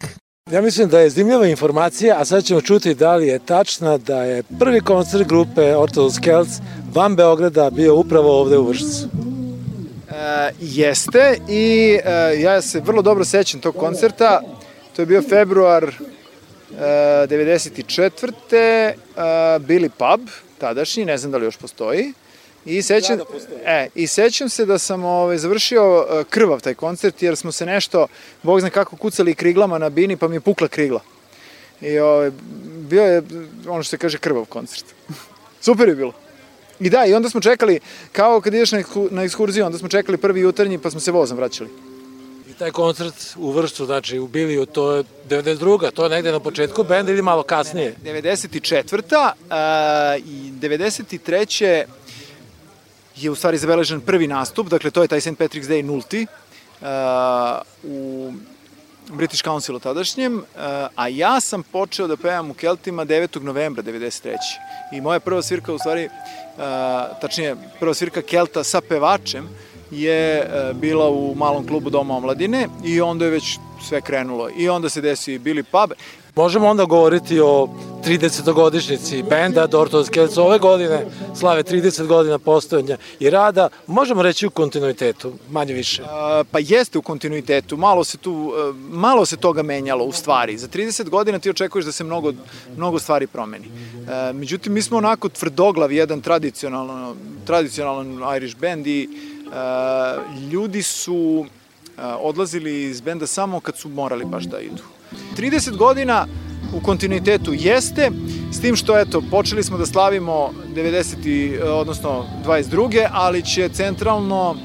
[0.52, 4.24] Ja mislim da je zanimljiva informacija, a sad ćemo čuti da li je tačna da
[4.24, 6.62] je prvi koncert grupe Orthodox Celts
[6.94, 9.08] van Beograda bio upravo ovde u Vršcu.
[10.10, 14.42] E, jeste i e, ja se vrlo dobro sećam tog koncerta.
[14.96, 15.94] To je bio februar
[16.80, 18.32] 94.
[18.52, 18.96] E,
[19.60, 22.14] Billy Pub, tadašnji, ne znam da li još postoji.
[22.66, 23.20] I sećam,
[23.66, 27.66] e, I sećam se da sam ovaj, završio e, krvav taj koncert jer smo se
[27.66, 28.08] nešto,
[28.44, 31.02] bog zna kako, kucali kriglama na bini pa mi je pukla krigla.
[31.82, 32.32] I ovaj,
[32.66, 33.24] bio je
[33.68, 34.86] ono što se kaže krvav koncert.
[35.66, 36.14] Super je bilo.
[36.80, 37.80] I da, i onda smo čekali,
[38.12, 41.38] kao kad ideš na, na ekskurziju, onda smo čekali prvi jutarnji pa smo se vozom
[41.38, 41.70] vraćali.
[42.62, 45.92] Taj koncert u Vršcu, znači u Biliju, to je 92.
[45.92, 47.96] To je negde na početku benda ili malo kasnije?
[48.04, 49.32] 94.
[49.50, 51.84] a, i 93.
[53.16, 55.28] je u stvari zabeležen prvi nastup, dakle to je taj St.
[55.28, 56.28] Patrick's Day nulti
[56.82, 58.32] a, u
[59.10, 63.42] British Councilu tadašnjem, a, a ja sam počeo da pevam u Keltima 9.
[63.42, 64.36] novembra 93.
[64.94, 66.10] I moja prva svirka u stvari,
[66.58, 69.50] a, tačnije prva svirka Kelta sa pevačem
[69.92, 74.50] je e, bila u malom klubu Doma omladine i onda je već sve krenulo.
[74.58, 75.92] I onda se desi Billy Pub.
[76.36, 77.68] Možemo onda govoriti o
[78.06, 84.50] 30-godišnjici benda Dortos Celts ove godine, slave 30 godina postojanja i rada, možemo reći u
[84.50, 86.04] kontinuitetu, manje više.
[86.06, 90.58] A, pa jeste u kontinuitetu, malo se tu, e, malo se toga menjalo u stvari.
[90.58, 92.34] Za 30 godina ti očekuješ da se mnogo,
[92.78, 93.66] mnogo stvari promeni.
[93.68, 99.31] E, međutim, mi smo onako tvrdoglav, jedan tradicionalan, tradicionalan Irish band i e,
[100.52, 104.84] ljudi su e, odlazili iz benda samo kad su morali baš da idu.
[105.38, 106.28] 30 godina
[106.74, 108.12] u kontinuitetu jeste,
[108.52, 111.28] s tim što eto, počeli smo da slavimo 90.
[111.28, 113.08] i, e, odnosno 22.
[113.12, 114.56] ali će centralno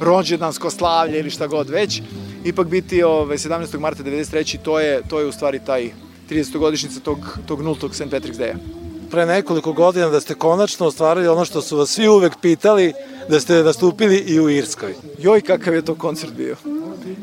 [0.00, 2.02] rođendansko slavlje ili šta god već,
[2.44, 3.78] ipak biti ove, 17.
[3.78, 4.58] marta 93.
[4.62, 5.90] To je, to je u stvari taj
[6.30, 6.58] 30.
[6.58, 8.04] godišnjica tog, tog nultog St.
[8.10, 8.85] Patrick's Day-a.
[9.10, 12.92] Pre nekoliko godina da ste konačno ostvarili ono što su vas svi uvek pitali,
[13.28, 14.94] da ste nastupili i u Irskoj.
[15.18, 16.56] Joj, kakav je to koncert bio.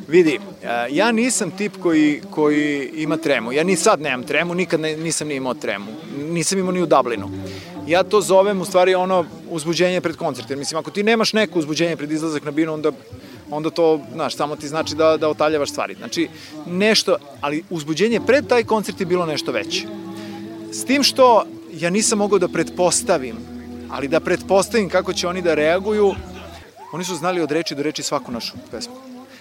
[0.08, 0.40] Vidi,
[0.90, 3.52] ja nisam tip koji, koji ima tremu.
[3.52, 5.86] Ja ni sad nemam tremu, nikad ne, nisam ni imao tremu.
[6.18, 7.30] Nisam imao ni u Dublinu.
[7.88, 10.50] Ja to zovem u stvari ono uzbuđenje pred koncert.
[10.50, 12.92] Jer mislim, ako ti nemaš neko uzbuđenje pred izlazak na binu, onda
[13.52, 15.96] onda to, znaš, samo ti znači da, da otaljavaš stvari.
[15.96, 16.28] Znači,
[16.68, 19.88] nešto, ali uzbuđenje pred taj koncert je bilo nešto veće.
[20.72, 23.36] S tim što ja nisam mogao da pretpostavim,
[23.92, 26.16] ali da pretpostavim kako će oni da reaguju,
[26.94, 28.94] oni su znali od reči do reči svaku našu pesmu.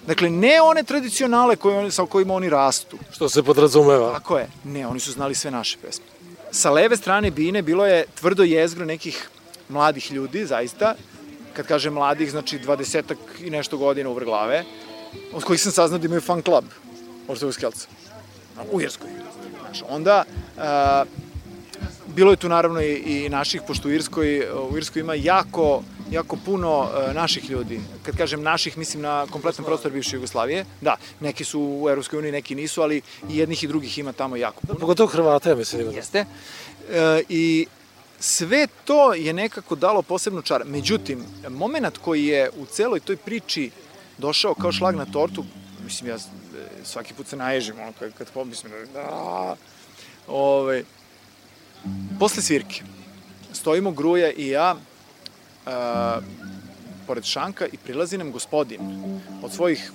[0.07, 2.99] Dakle, ne one tradicionale koje, oni- sa kojima oni rastu.
[3.13, 4.13] Što se podrazumeva.
[4.13, 4.49] Tako je.
[4.65, 6.05] Ne, oni su znali sve naše pesme.
[6.51, 9.29] Sa leve strane bine bilo je tvrdo jezgro nekih
[9.69, 10.95] mladih ljudi, zaista.
[11.53, 14.65] Kad kažem mladih, znači dvadesetak i nešto godina u vrglave,
[15.33, 16.65] od kojih sam saznao da imaju fan club
[17.29, 17.87] Ortovo Skelca.
[18.73, 19.11] U Irskoj.
[19.61, 20.25] Znači, onda,
[20.59, 21.05] a,
[22.15, 26.37] bilo je tu naravno i, i naših, pošto u Irskoj, u Irskoj ima jako, jako
[26.45, 27.81] puno e, naših ljudi.
[28.03, 30.65] Kad kažem naših, mislim na kompletan prostor bivše Jugoslavije.
[30.81, 34.37] Da, neki su u Evropskoj uniji, neki nisu, ali i jednih i drugih ima tamo
[34.37, 34.79] jako puno.
[34.79, 35.91] Pogotovo Hrvata, ja mislim.
[35.91, 36.25] Jeste.
[36.91, 37.67] E, I
[38.21, 40.63] sve to je nekako dalo posebnu čar.
[40.67, 43.71] Međutim, moment koji je u celoj toj priči
[44.19, 45.45] došao kao šlag na tortu,
[45.85, 46.19] mislim, ja e,
[46.85, 49.57] svaki put se naježim, ono, kad, kad pomislim, da,
[50.29, 50.85] ove,
[52.19, 52.83] posle svirke,
[53.53, 54.77] stojimo Gruja i ja,
[55.67, 56.21] a,
[57.07, 58.81] pored šanka i prilazi nam gospodin
[59.43, 59.93] od svojih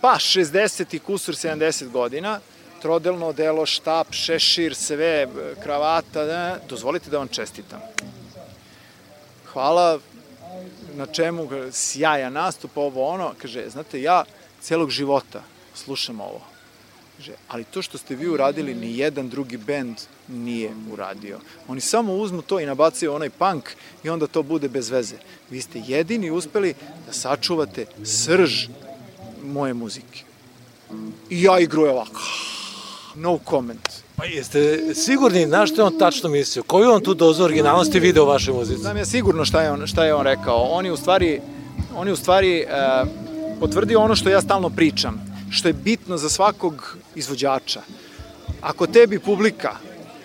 [0.00, 2.40] pa 60 i kusur 70 godina,
[2.82, 5.28] trodelno odelo, štap, šešir, sve,
[5.62, 7.80] kravata, da, dozvolite da vam čestitam.
[9.52, 9.98] Hvala,
[10.94, 14.24] na čemu, sjajan nastup, ovo ono, kaže, znate, ja
[14.60, 15.42] celog života
[15.74, 16.51] slušam ovo.
[17.22, 19.96] Kaže, ali to što ste vi uradili, ni jedan drugi bend
[20.28, 21.38] nije uradio.
[21.68, 23.70] Oni samo uzmu to i nabacaju onaj punk
[24.04, 25.16] i onda to bude bez veze.
[25.50, 26.74] Vi ste jedini uspeli
[27.06, 28.66] da sačuvate srž
[29.44, 30.24] moje muzike.
[31.30, 32.20] I ja igruju ovako.
[33.14, 33.88] No comment.
[34.16, 36.62] Pa jeste sigurni na što je on tačno mislio?
[36.62, 38.80] Koju on tu dozu originalnosti video u vašoj muzici?
[38.80, 40.56] Znam ja sigurno šta je on, šta je on rekao.
[40.56, 41.40] On je u stvari,
[41.96, 42.66] on je u stvari e,
[43.60, 47.82] potvrdio ono što ja stalno pričam, što je bitno za svakog izvođača.
[48.60, 49.76] Ako tebi publika,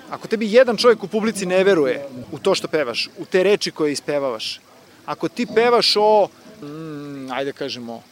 [0.10, 3.72] ako tebi jedan čovjek u publici ne veruje u to što pevaš, u te reči
[3.72, 4.60] koje ispevavaš,
[5.06, 6.28] ako ti pevaš o,
[6.62, 8.04] mm, ajde kažemo,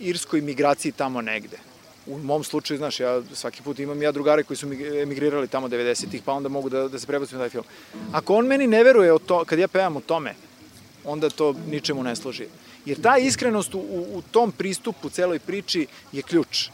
[0.00, 1.56] irskoj migraciji tamo negde,
[2.06, 5.68] u mom slučaju, znaš, ja svaki put imam ja drugare koji su mig- emigrirali tamo
[5.68, 7.64] 90-ih, pa onda mogu da, da se prebacim na taj film.
[8.12, 10.34] Ako on meni ne veruje o to, kad ja pevam o tome,
[11.04, 12.46] onda to ničemu ne služi.
[12.84, 16.68] Jer ta iskrenost u, u, tom pristupu celoj priči je ključ.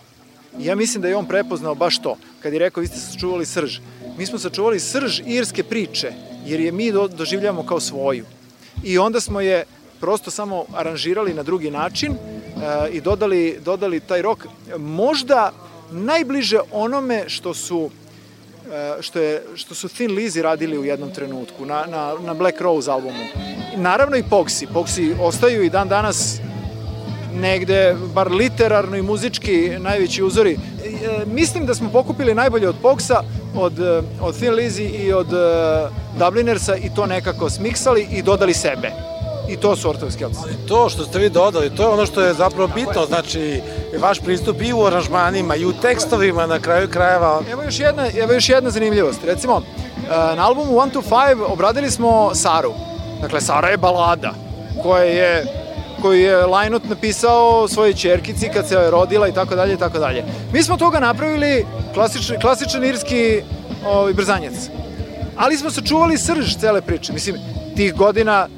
[0.59, 2.17] I ja mislim da je on prepoznao baš to.
[2.43, 3.79] Kad je rekao, vi ste sačuvali srž.
[4.19, 6.13] Mi smo sačuvali srž irske priče,
[6.47, 8.25] jer je mi do, doživljavamo kao svoju.
[8.85, 9.65] I onda smo je
[10.01, 12.17] prosto samo aranžirali na drugi način e,
[12.93, 14.47] i dodali, dodali taj rok
[14.79, 15.53] možda
[15.91, 17.91] najbliže onome što su
[19.01, 22.91] što, je, što su Thin Lizzy radili u jednom trenutku na, na, na Black Rose
[22.91, 23.25] albumu.
[23.77, 24.67] Naravno i Poxy.
[24.75, 26.41] Poxy ostaju i dan danas
[27.35, 30.53] negde, bar literarno i muzički, najveći uzori.
[30.53, 30.59] E,
[31.27, 33.23] mislim da smo pokupili najbolje od Poxa,
[33.55, 35.37] od, e, od Thin Lizzy i od e,
[36.19, 39.16] Dublinersa i to nekako smiksali i dodali sebe.
[39.49, 40.37] I to su Ortov Skells.
[40.69, 43.61] To što ste vi dodali, to je ono što je zapravo bitno, znači
[44.01, 47.43] vaš pristup i u aranžmanima i u tekstovima na kraju krajeva.
[47.53, 49.25] Evo još jedna, evo još jedna zanimljivost.
[49.25, 52.73] Recimo, e, na albumu 1 to 5 obradili smo Saru.
[53.21, 54.35] Dakle, Sara je balada
[54.83, 55.45] koja je
[56.03, 59.99] koju je Lajnot napisao svojoj čerkici kad se je rodila i tako dalje i tako
[59.99, 60.25] dalje.
[60.53, 63.43] Mi smo toga napravili klasičan, klasičan irski
[63.87, 64.55] ovaj, brzanjac.
[65.37, 67.13] Ali smo sačuvali srž cele priče.
[67.13, 67.37] Mislim,
[67.77, 68.49] tih godina,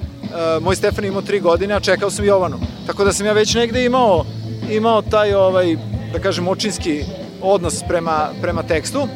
[0.61, 2.59] moj Stefan imao tri godine, a čekao sam Jovanu.
[2.87, 4.25] Tako da sam ja već negde imao,
[4.71, 5.77] imao taj, ovaj,
[6.13, 7.05] da kažem, očinski
[7.43, 9.01] odnos prema, prema tekstu.
[9.01, 9.09] Uh,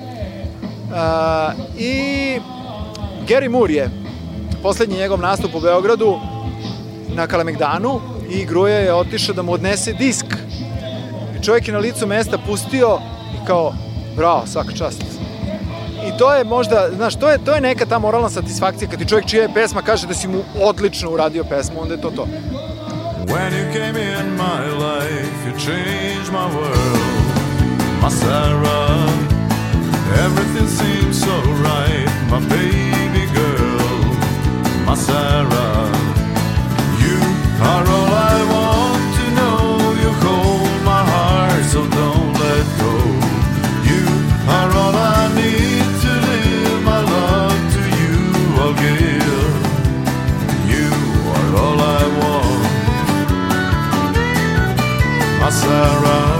[1.79, 1.92] I
[3.29, 3.90] Gary Moore je
[4.62, 6.18] poslednji njegov nastup u Beogradu
[7.14, 10.27] na Kalemegdanu i Gruja je otišao da mu odnese disk.
[11.38, 12.98] I čovjek je na licu mesta pustio
[13.35, 13.72] i kao,
[14.16, 15.12] bravo, svaka čast.
[16.23, 19.27] To je možda, znaš, to je, to je neka ta moralna satisfakcija kad ti čovjek
[19.27, 22.27] čija je pesma kaže da si mu odlično uradio pesmu, onda je to to.
[23.27, 27.25] When you came in my life, you changed my world,
[28.03, 29.09] my Sarah.
[30.27, 31.37] Everything seems so
[31.68, 33.99] right, my baby girl,
[34.87, 35.91] my Sarah.
[37.05, 37.18] You
[37.70, 39.61] are all I want to know.
[40.03, 42.22] You hold my heart, so don't
[55.65, 56.32] Nazareth.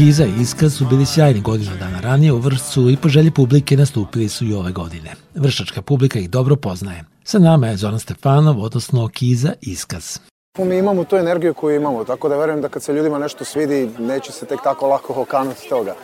[0.00, 0.20] All I want.
[0.20, 0.24] My Sarah.
[0.24, 3.76] Kiza i Iskaz su bili sjajni godinu dana ranije u Vršcu i po želji publike
[3.76, 5.14] nastupili su i ove godine.
[5.34, 7.04] Vršačka publika ih dobro poznaje.
[7.24, 10.18] Sa nama je Zoran Stefanov, odnosno Kiza Iskaz.
[10.58, 13.90] Mi imamo tu energiju koju imamo, tako da verujem da kad se ljudima nešto svidi,
[13.98, 15.94] neće se tek tako lako okanuti toga.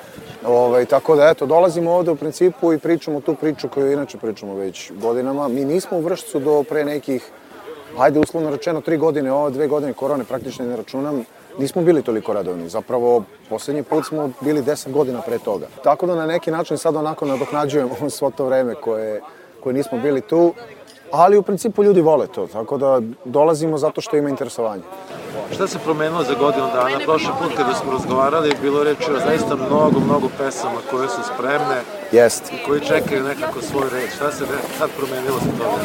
[0.46, 4.54] Ovaj, tako da eto, dolazimo ovde u principu i pričamo tu priču koju inače pričamo
[4.54, 5.48] već godinama.
[5.48, 7.30] Mi nismo u Vršcu do pre nekih,
[7.98, 11.24] ajde uslovno rečeno, tri godine, ove dve godine korone praktično ne računam,
[11.58, 12.68] nismo bili toliko radovni.
[12.68, 15.66] Zapravo, poslednji put smo bili 10 godina pre toga.
[15.84, 19.20] Tako da na neki način sad onako nadoknađujemo svo to vreme koje,
[19.62, 20.54] koje nismo bili tu,
[21.12, 24.82] ali u principu ljudi vole to, tako da dolazimo zato što ima interesovanje.
[25.52, 26.98] Šta se promenilo za godinu dana?
[27.04, 31.80] Prošle put kada smo razgovarali, bilo reči o zaista mnogo, mnogo pesama koje su spremne
[32.12, 32.52] Jest.
[32.52, 34.10] i koji čekaju nekako svoj red.
[34.16, 34.44] Šta se
[34.78, 35.78] sad promenilo za to?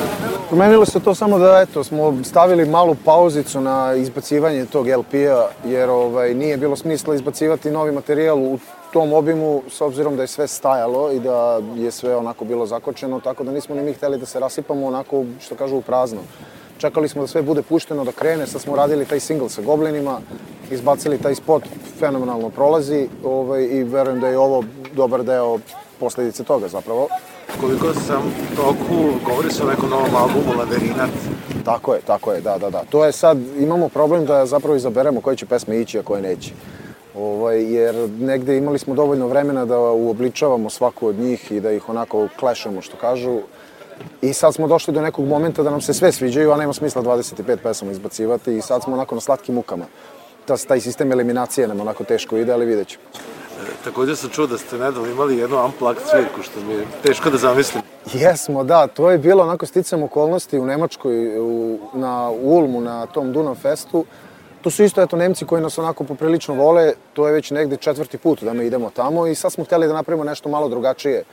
[0.50, 5.90] Promenilo se to samo da eto, smo stavili malu pauzicu na izbacivanje tog LP-a, jer
[5.90, 8.60] ovaj, nije bilo smisla izbacivati novi materijal u
[8.94, 13.20] tom obimu, s obzirom da je sve stajalo i da je sve onako bilo zakočeno,
[13.20, 16.22] tako da nismo ni mi hteli da se rasipamo onako, što kažu, u prazno.
[16.78, 20.20] Čekali smo da sve bude pušteno, da krene, sad smo radili taj single sa Goblinima,
[20.72, 21.64] izbacili taj spot,
[22.00, 24.64] fenomenalno prolazi ovaj, i verujem da je ovo
[24.94, 25.60] dobar deo
[26.00, 27.08] posledice toga zapravo.
[27.62, 31.10] Koliko sam toku, govori se o nekom novom albumu Laverinat.
[31.66, 32.84] Tako je, tako je, da, da, da.
[32.90, 36.52] To je sad, imamo problem da zapravo izaberemo koje će pesme ići, a koje neće.
[37.16, 41.90] Ovaj, jer negde imali smo dovoljno vremena da uobličavamo svaku od njih i da ih
[41.90, 43.40] onako klešemo, što kažu.
[44.22, 47.02] I sad smo došli do nekog momenta da nam se sve sviđaju, a nema smisla
[47.02, 49.86] 25 pesama izbacivati i sad smo onako na slatkim mukama.
[50.46, 53.04] Ta, taj sistem eliminacije nam onako teško ide, ali vidjet ćemo.
[53.62, 57.30] E, takođe sam čuo da ste nedavno imali jednu unplugged svirku, što mi je teško
[57.30, 57.84] da zamislim.
[58.14, 63.34] Jesmo, da, to je bilo onako sticam okolnosti u Nemačkoj, u, na Ulmu, na tom
[63.34, 64.06] Dunav Festu.
[64.62, 68.18] To su isto eto Nemci koji nas onako poprilično vole, to je već negde četvrti
[68.18, 71.24] put da mi idemo tamo i sad smo hteli da napravimo nešto malo drugačije.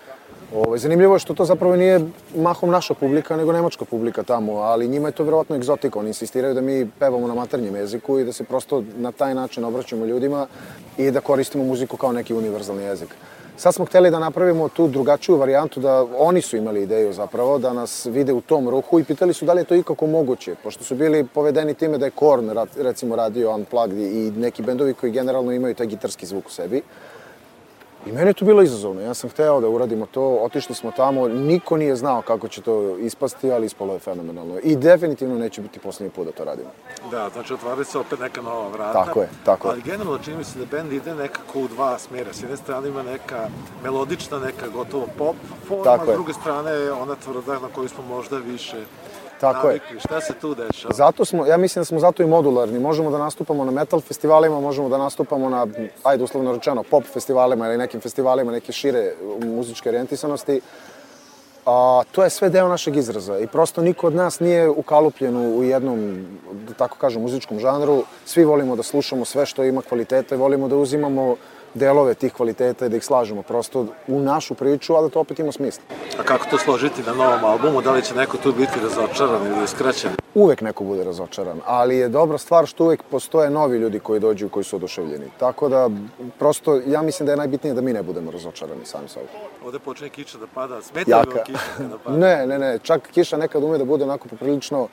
[0.55, 2.01] Ovo, zanimljivo je što to zapravo nije
[2.37, 5.99] mahom naša publika, nego nemačka publika tamo, ali njima je to verovatno egzotika.
[5.99, 9.65] Oni insistiraju da mi pevamo na maternjem jeziku i da se prosto na taj način
[9.65, 10.47] obraćamo ljudima
[10.99, 13.09] i da koristimo muziku kao neki univerzalni jezik.
[13.59, 17.73] Sad smo hteli da napravimo tu drugačiju varijantu, da oni su imali ideju zapravo, da
[17.73, 20.85] nas vide u tom ruhu i pitali su da li je to ikako moguće, pošto
[20.85, 25.53] su bili povedeni time da je Korn recimo radio Unplugged i neki bendovi koji generalno
[25.53, 26.83] imaju taj gitarski zvuk u sebi.
[28.07, 29.01] I meni je to bilo izazovno.
[29.01, 32.97] Ja sam hteo da uradimo to, otišli smo tamo, niko nije znao kako će to
[32.99, 34.59] ispasti, ali ispalo je fenomenalno.
[34.63, 36.69] I definitivno neće biti poslednji put da to radimo.
[37.11, 39.05] Da, znači otvaraju se opet neka nova vrata.
[39.05, 39.73] Tako je, tako je.
[39.73, 42.33] Ali generalno čini mi se da bend ide nekako u dva smjera.
[42.33, 43.49] S jedne strane ima neka
[43.83, 45.37] melodična, neka gotovo pop
[45.69, 46.15] forma, Tako s je.
[46.15, 48.77] druge strane je ona tvrda na koju smo možda više
[49.41, 49.79] Tako je.
[49.79, 50.01] navikli.
[50.01, 50.95] Šta se tu dešava?
[50.95, 52.79] Zato smo, ja mislim da smo zato i modularni.
[52.79, 55.67] Možemo da nastupamo na metal festivalima, možemo da nastupamo na,
[56.03, 60.61] ajde uslovno rečeno, pop festivalima ili nekim festivalima neke šire muzičke orijentisanosti.
[61.67, 65.65] A, to je sve deo našeg izraza i prosto niko od nas nije ukalupljen u,
[65.65, 66.27] jednom,
[66.69, 68.03] da tako kažem, muzičkom žanru.
[68.25, 71.37] Svi volimo da slušamo sve što ima kvaliteta i volimo da uzimamo
[71.79, 75.39] delove tih kvaliteta i da ih slažemo prosto u našu priču, a da to opet
[75.39, 75.83] ima smisla.
[76.21, 77.83] A kako to složiti na novom albumu?
[77.83, 80.11] Da li će neko tu biti razočaran ili uskraćen?
[80.35, 84.47] Uvek neko bude razočaran, ali je dobra stvar što uvek postoje novi ljudi koji dođu
[84.47, 85.27] i koji su oduševljeni.
[85.39, 85.91] Tako da,
[86.39, 89.29] prosto, ja mislim da je najbitnije da mi ne budemo razočarani sami sobom.
[89.65, 90.83] Ovde počne kiša da pada.
[90.83, 91.45] Smeta li vam Jaka.
[91.45, 92.17] kiša kada pada?
[92.17, 94.89] Ne, ne, ne, čak kiša nekad ume da bude onako poprilično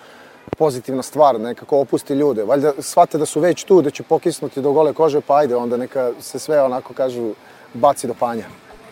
[0.50, 2.44] pozitivna stvar, nekako opusti ljude.
[2.44, 5.78] Valjda shvate da su već tu, da će pokisnuti do gole kože, pa ajde, onda
[5.78, 7.34] neka se sve onako kažu
[7.74, 8.46] baci do panja.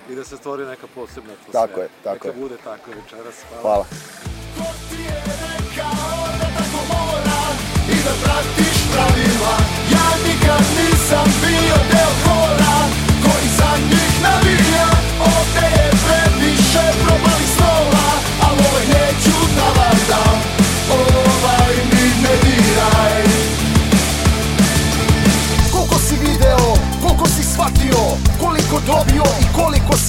[0.09, 1.67] I da se stvori neka posebna atmosfera.
[1.67, 2.33] Tako je, tako Neka je.
[2.33, 3.35] bude tako večeras.
[3.61, 3.85] Hvala.
[3.85, 3.85] Hvala.
[7.85, 9.55] i da pratiš pravila
[9.91, 12.32] Ja nikad nisam bio deo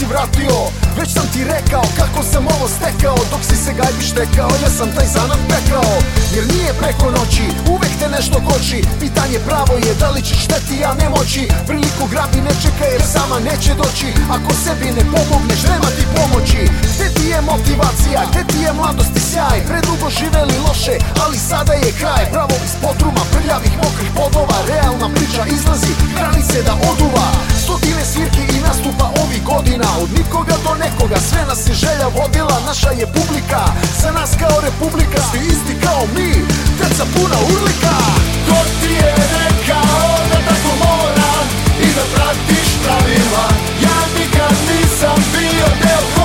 [0.05, 3.17] si vratio Već sam ti rekao kako sam ovo stekao.
[3.33, 5.95] Dok si se gajbi štekao, ja sam taj zanat pekao.
[6.35, 7.45] Jer nije preko noći,
[7.75, 8.79] uvek te nešto koči.
[9.01, 11.43] Pitanje pravo je da li ćeš šteti, a ne moći.
[11.69, 14.09] Priliku grabi ne čekaj jer sama neće doći.
[14.37, 16.63] Ako sebi ne pomogneš, nema ti pomoći.
[16.95, 19.59] Gde ti je motivacija, gde ti je mladost i sjaj?
[19.69, 22.25] Predugo živeli loše, ali sada je kraj.
[22.35, 27.27] Bravo iz potruma, prljavih mokrih podova Realna priča izlazi, granice da oduva
[27.65, 29.89] Stotine svirki i nastupa ovih godina.
[30.03, 33.63] Od nikoga do nekoga, sve nas je želja vodila Naša je publika,
[34.03, 36.31] za nas kao republika Svi isti kao mi,
[36.79, 37.97] deca puna urlika.
[38.49, 41.33] Ko ti je rekao da tako mora
[41.87, 43.47] I da pratiš pravila.
[43.85, 46.24] Ja nikad nisam bio deo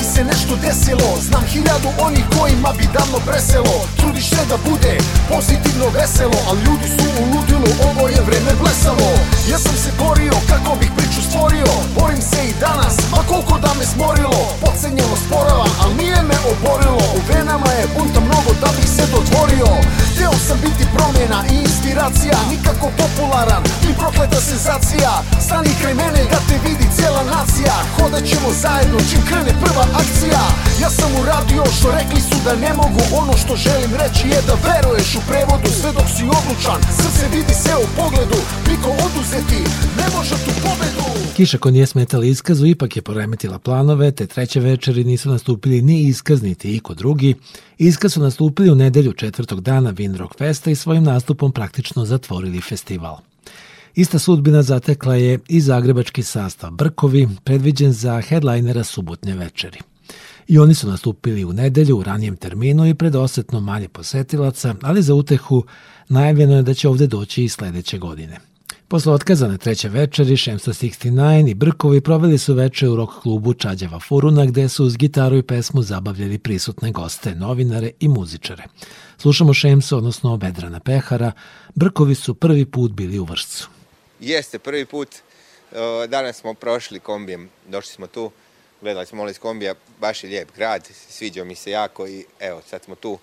[0.00, 1.08] bi se nešto desilo.
[1.28, 3.74] Znam hiljadu onih kojima bi davno preselo.
[3.98, 4.92] Trudiš se da bude
[5.32, 9.10] pozitivno veselo Al ljudi su u ludilu, ovo je vreme blesavo.
[9.50, 11.70] Ja sam se borio kako bih priču stvorio.
[11.98, 17.04] Borim se i danas, ma koliko da me smorilo Podcenjeno sporavan, al nije me oborilo.
[17.18, 19.68] U venama je bunta mnogo da bih se dotvorio
[20.10, 21.58] Hteo sam biti promjena i
[21.90, 25.12] inspiracija Nikako popularan, ni prokleta senzacija.
[25.46, 27.74] Stani kraj mene da te vidi cijela nacija.
[27.96, 30.42] Hodat ćemo zajedno čim krene prva akcija.
[30.82, 33.02] Ja sam uradio što rekli su da ne mogu.
[33.22, 37.54] Ono što želim reći je da veruješ u prevodu Sve dok si odlučan, srce vidi
[37.62, 39.60] se u pogledu Niko oduzeti,
[39.98, 41.06] ne može tu pobedu.
[41.36, 46.02] Kiša koja nije smetala iskazu ipak je poremetila planove, te treće večeri nisu nastupili ni
[46.02, 47.34] iskaz niti iko drugi.
[47.78, 53.18] Iskaz su nastupili u nedelju četvrtog dana Windrock Festa i svojim nastupom praktično zatvorili festival.
[53.94, 59.78] Ista sudbina zatekla je i zagrebački sastav Brkovi, predviđen za headlinera subotnje večeri.
[60.48, 65.02] I oni su nastupili u nedelju u ranijem terminu i pred osetno manje posetilaca, ali
[65.02, 65.64] za utehu
[66.08, 68.40] najavljeno je da će ovde doći i sledeće godine.
[68.88, 74.00] Posle otkazane treće večeri, Šemsa 69 i Brkovi proveli su veče u rock klubu Čađava
[74.00, 78.64] Furuna, gde su uz gitaru i pesmu zabavljali prisutne goste, novinare i muzičare.
[79.20, 81.32] Slušamo Šemsa, odnosno Bedrana Pehara.
[81.74, 83.68] Brkovi su prvi put bili u Vršcu.
[84.20, 85.08] Jeste, prvi put.
[86.08, 88.30] Danas smo prošli kombijem, došli smo tu,
[88.80, 92.84] gledali smo iz kombija, baš je lijep grad, sviđao mi se jako i evo, sad
[92.84, 93.18] smo tu,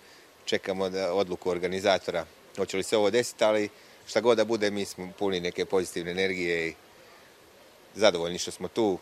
[0.45, 2.25] čekamo da odluku organizatora,
[2.57, 3.69] hoće li se ovo desiti, ali
[4.07, 6.73] šta god da bude, mi smo puni neke pozitivne energije i
[7.95, 8.97] zadovoljni što smo tu.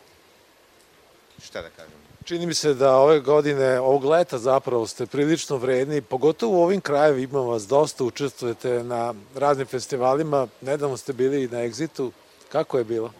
[1.44, 2.05] Šta da kažem?
[2.26, 6.80] Čini mi se da ove godine, ovog leta zapravo ste prilično vredni, pogotovo u ovim
[6.80, 10.48] krajevima vas dosta učestvujete na raznim festivalima.
[10.60, 12.10] Nedavno ste bili i na Exitu.
[12.48, 13.12] Kako je bilo?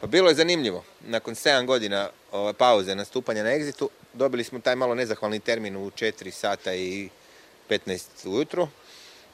[0.00, 0.84] Pa bilo je zanimljivo.
[1.00, 5.90] Nakon 7 godina ove, pauze nastupanja na Exitu, dobili smo taj malo nezahvalni termin u
[5.90, 7.08] 4 sata i
[7.70, 8.68] 15 ujutru.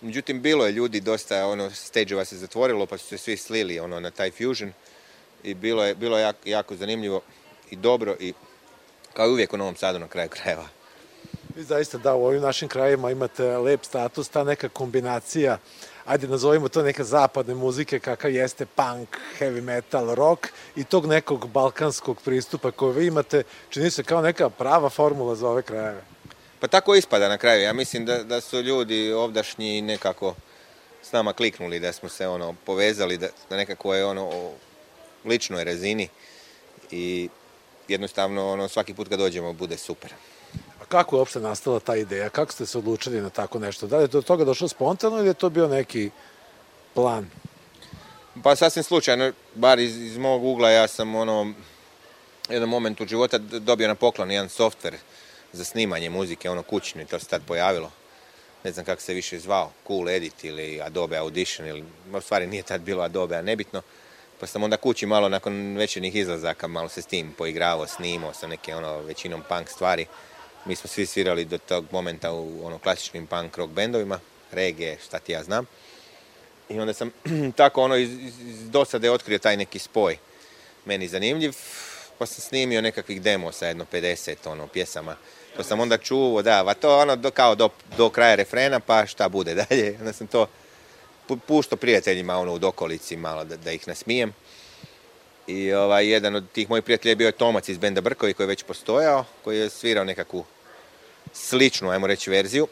[0.01, 4.01] Međutim, bilo je ljudi, dosta ono, stage-ova se zatvorilo, pa su se svi slili ono,
[4.01, 4.73] na taj fusion.
[5.43, 7.21] I bilo je, bilo je jako, jako zanimljivo
[7.71, 8.33] i dobro i
[9.15, 10.69] kao i uvijek u Novom Sadu na kraju krajeva.
[11.57, 15.59] Vi zaista da, u ovim našim krajima imate lep status, ta neka kombinacija,
[16.05, 21.49] ajde nazovimo to neka zapadne muzike kakav jeste punk, heavy metal, rock i tog nekog
[21.49, 26.03] balkanskog pristupa koji vi imate, čini se kao neka prava formula za ove krajeve.
[26.61, 27.63] Pa tako ispada na kraju.
[27.63, 30.35] Ja mislim da, da su ljudi ovdašnji nekako
[31.03, 34.53] s nama kliknuli, da smo se ono povezali, da, da nekako je ono o
[35.25, 36.09] ličnoj razini
[36.91, 37.29] i
[37.89, 40.13] jednostavno ono svaki put kad dođemo bude super.
[40.55, 42.29] A kako je uopšte nastala ta ideja?
[42.29, 43.87] Kako ste se odlučili na tako nešto?
[43.87, 46.11] Da li je do toga došlo spontano ili je to bio neki
[46.95, 47.31] plan?
[48.43, 51.53] Pa sasvim slučajno, bar iz, iz mog ugla, ja sam ono,
[52.49, 54.95] u jednom momentu života dobio na poklon jedan softver
[55.53, 57.91] za snimanje muzike, ono kućni, to se tad pojavilo.
[58.65, 62.63] Ne znam kako se više zvao, Cool Edit ili Adobe Audition, ili, u stvari nije
[62.63, 63.83] tad bilo Adobe, a nebitno.
[64.41, 68.47] Pa sam onda kući malo nakon večernjih izlazaka malo se s tim poigravao, snimao sa
[68.47, 70.07] neke ono većinom punk stvari.
[70.65, 74.21] Mi smo svi svirali do tog momenta u ono klasičnim punk rock bendovima,
[74.53, 75.67] reggae, šta ti ja znam.
[76.69, 77.11] I onda sam
[77.57, 78.11] tako ono iz,
[78.41, 80.17] iz dosade otkrio taj neki spoj.
[80.85, 81.55] Meni zanimljiv,
[82.19, 85.17] pa sam snimio nekakvih demo sa jedno 50 ono, pjesama.
[85.57, 89.07] To sam onda čuo, da, va to ono do, kao do, do kraja refrena, pa
[89.07, 89.97] šta bude dalje.
[89.99, 90.47] Onda sam to
[91.37, 94.33] pušto prijateljima ono u dokolici malo da, da ih nasmijem.
[95.47, 98.49] I ovaj, jedan od tih mojih prijatelja je bio Tomac iz benda Brkovi koji je
[98.49, 100.45] već postojao, koji je svirao nekakvu
[101.33, 102.67] sličnu, ajmo reći, verziju.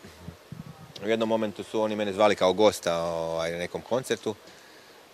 [1.05, 4.35] U jednom momentu su oni mene zvali kao gosta ovaj, na nekom koncertu.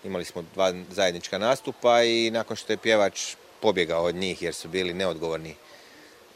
[0.04, 4.68] Imali smo dva zajednička nastupa i nakon što je pjevač pobjegao od njih jer su
[4.68, 5.54] bili neodgovorni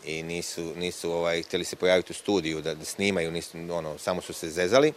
[0.05, 4.23] i nisu, nisu ovaj, htjeli se pojaviti u studiju da, da snimaju, nisu, ono, samo
[4.23, 4.93] su se zezali.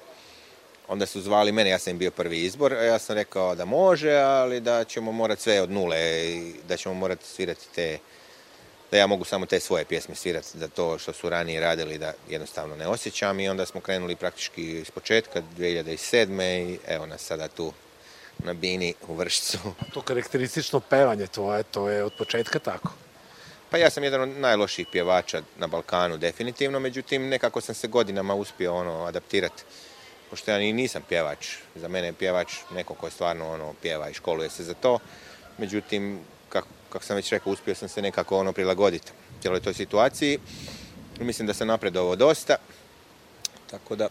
[0.89, 4.13] Onda su zvali mene, ja sam im bio prvi izbor, ja sam rekao da može,
[4.13, 5.97] ali da ćemo morati sve od nule
[6.67, 7.97] da ćemo morati svirati te,
[8.91, 12.13] da ja mogu samo te svoje pjesme svirati za to što su ranije radili da
[12.29, 16.73] jednostavno ne osjećam i onda smo krenuli praktički iz početka 2007.
[16.73, 17.73] i evo nas sada tu
[18.37, 19.57] na bini u Vršcu.
[19.93, 22.93] To karakteristično pevanje, to je, to je od početka tako.
[23.69, 28.33] Pa ja sam jedan od najlošijih pjevača na Balkanu definitivno, međutim nekako sam se godinama
[28.33, 29.63] uspio ono adaptirati.
[30.29, 34.09] Pošto ja ni nisam pjevač, za mene je pjevač neko ko je stvarno ono pjeva
[34.09, 34.99] i školuje se za to.
[35.57, 36.19] Međutim,
[36.49, 39.11] kako, kako sam već rekao, uspio sam se nekako ono prilagoditi
[39.41, 40.39] cijeloj toj situaciji.
[41.19, 42.55] Mislim da sam napredovao dosta.
[43.71, 44.07] Tako da,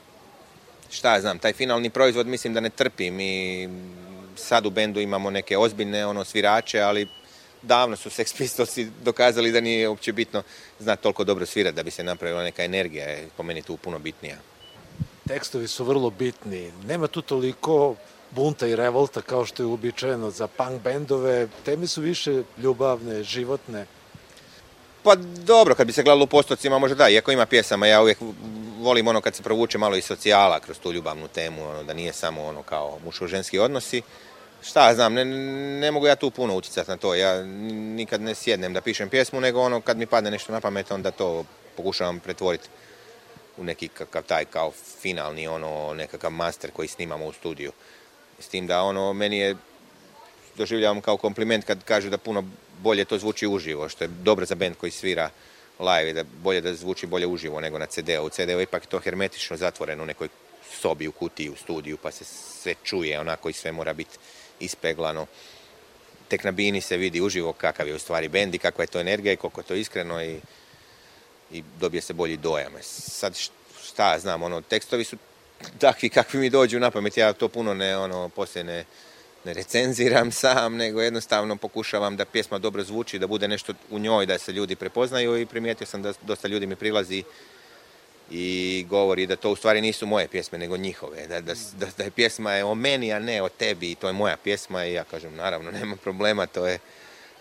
[0.91, 3.11] šta ja znam, taj finalni proizvod mislim da ne trpi.
[3.11, 3.69] Mi
[4.37, 7.09] sad u bendu imamo neke ozbiljne ono svirače, ali
[7.63, 10.43] davno su Sex Pistolsi dokazali da nije uopće bitno
[10.79, 13.99] znati toliko dobro svirati da bi se napravila neka energija, je po meni tu puno
[13.99, 14.37] bitnija.
[15.29, 16.73] Tekstovi su vrlo bitni.
[16.87, 17.95] Nema tu toliko
[18.31, 21.49] bunta i revolta kao što je uobičajeno za punk bendove.
[21.65, 23.87] Teme su više ljubavne, životne.
[25.03, 25.15] Pa
[25.45, 28.19] dobro, kad bi se gledalo u postocima, možda da, iako ima pjesama, ja uvijek
[28.79, 32.13] volim ono kad se provuče malo i socijala kroz tu ljubavnu temu, ono, da nije
[32.13, 34.03] samo ono kao muško-ženski odnosi.
[34.63, 35.25] Šta znam, ne,
[35.81, 39.41] ne mogu ja tu puno utjecati na to, ja nikad ne sjednem da pišem pjesmu,
[39.41, 41.45] nego ono kad mi padne nešto na pamet, onda to
[41.77, 42.69] pokušavam pretvoriti
[43.59, 47.73] u neki kakav taj kao finalni ono nekakav master koji snimamo u studiju.
[48.39, 49.57] S tim da ono meni je
[50.57, 52.45] doživljavam kao kompliment kad kažu da puno
[52.83, 55.31] bolje to zvuči uživo, što je dobro za band koji svira
[55.79, 58.25] live da bolje da zvuči bolje uživo nego na CD-u.
[58.25, 60.29] U CD-u ipak to hermetično zatvoreno u nekoj
[60.81, 64.19] sobi u kutiji u studiju pa se sve čuje onako i sve mora biti
[64.61, 65.27] ispeglano.
[66.29, 69.01] Tek na bini se vidi uživo kakav je u stvari bend i kakva je to
[69.01, 70.41] energija i koliko je to iskreno i,
[71.51, 72.73] i dobije se bolji dojam.
[72.83, 73.37] Sad
[73.85, 75.17] šta ja znam, ono, tekstovi su
[75.79, 78.85] takvi kakvi mi dođu na pamet, ja to puno ne, ono, poslije ne,
[79.45, 84.27] ne recenziram sam, nego jednostavno pokušavam da pjesma dobro zvuči, da bude nešto u njoj,
[84.27, 87.25] da se ljudi prepoznaju i primijetio sam da dosta ljudi mi prilazi
[88.31, 92.05] i govori da to u stvari nisu moje pjesme, nego njihove, da, da, da, da
[92.05, 94.93] je pjesma je o meni, a ne o tebi i to je moja pjesma i
[94.93, 96.79] ja kažem, naravno, nema problema, to je,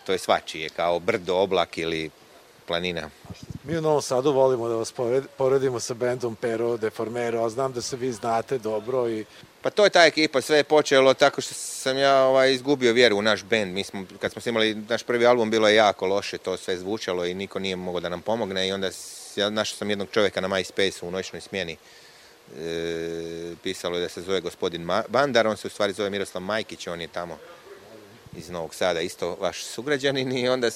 [0.05, 2.09] to je svačije, kao brdo, oblak ili
[2.67, 3.09] planina.
[3.67, 7.73] Mi u Novom Sadu volimo da vas pored- poredimo sa bendom Pero Deformero, a znam
[7.73, 9.25] da se vi znate dobro i
[9.61, 13.17] Pa to je ta ekipa, sve je počelo tako što sam ja ovaj, izgubio vjeru
[13.17, 13.73] u naš band.
[13.73, 17.25] Mi smo, kad smo snimali naš prvi album, bilo je jako loše, to sve zvučalo
[17.25, 18.89] i niko nije mogao da nam pomogne i onda
[19.35, 21.77] ja našao sam jednog čovjeka na MySpace u noćnoj smjeni.
[22.59, 26.43] E, pisalo je da se zove gospodin Ma- Bandar, on se u stvari zove Miroslav
[26.43, 27.37] Majkić, on je tamo
[28.37, 30.71] iz Novog Sada, isto vaš sugrađanin i onda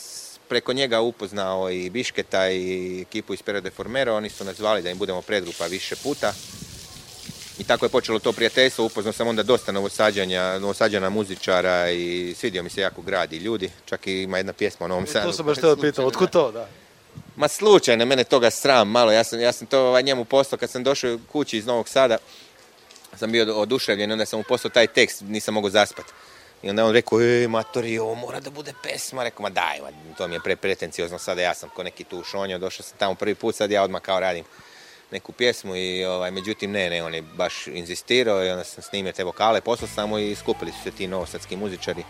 [0.52, 4.90] preko njega upoznao i Bišketa i ekipu iz Pero Deformero, oni su nas zvali da
[4.90, 6.34] im budemo predgrupa više puta.
[7.60, 12.64] I tako je počelo to prijateljstvo, upoznao sam onda dosta novosađanja, novosađana muzičara i svidio
[12.64, 13.72] mi se jako grad i ljudi.
[13.86, 15.28] Čak i ima jedna pjesma o Novom Sadu.
[15.28, 16.68] to sam baš teo da pitam, otkud to, da?
[17.36, 20.70] Ma slučajno, mene toga sram malo, ja sam, ja sam to ovaj, njemu poslao kad
[20.70, 22.18] sam došao kući iz Novog Sada,
[23.18, 26.06] sam bio oduševljen, onda sam mu poslao taj tekst, nisam mogao zaspat.
[26.64, 29.24] I onda on rekao, e, matori, ovo mora da bude pesma.
[29.24, 32.24] Rekao, ma daj, ma, to mi je pre pretenciozno, sada ja sam ko neki tu
[32.24, 34.46] šonjo, došao sam tamo prvi put, sad ja odmah kao radim
[35.12, 39.12] neku pjesmu i ovaj, međutim ne, ne, on je baš inzistirao i onda sam snimio
[39.12, 42.04] te vokale, poslao sam mu i skupili su se ti novosadski muzičari,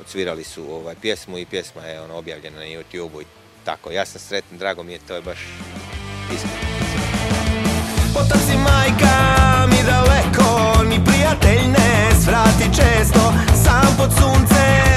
[0.00, 3.26] odsvirali su ovaj, pjesmu i pjesma je ono, objavljena na YouTube-u i
[3.64, 3.90] tako.
[3.90, 5.38] Ja sam sretan, drago mi je, to je baš
[6.34, 6.66] iskreno.
[8.14, 13.55] Potak si majka mi daleko, ni prijatelj ne svrati često
[14.08, 14.95] 좋在.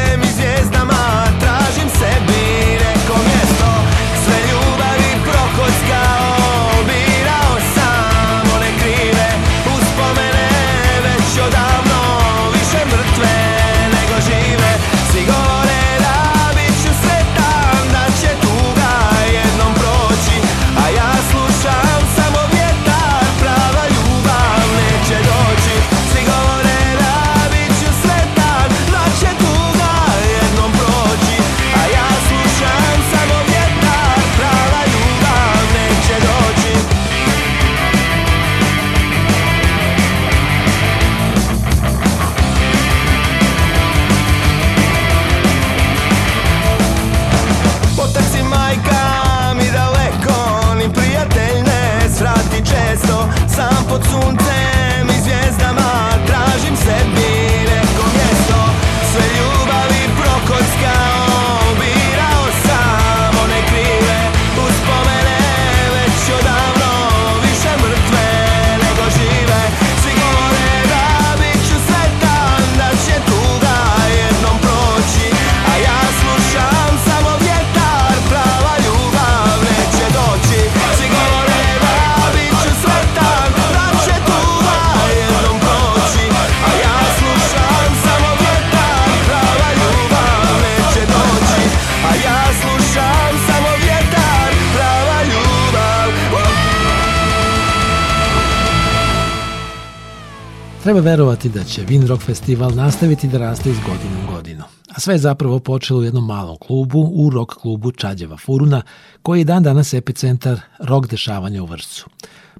[100.89, 104.63] Treba verovati da će Win Rock Festival nastaviti da raste iz godine u godinu.
[104.95, 108.81] A sve je zapravo počelo u jednom malom klubu, u rock klubu Čađeva Furuna,
[109.21, 112.09] koji je dan danas epicentar rock dešavanja u Vršcu.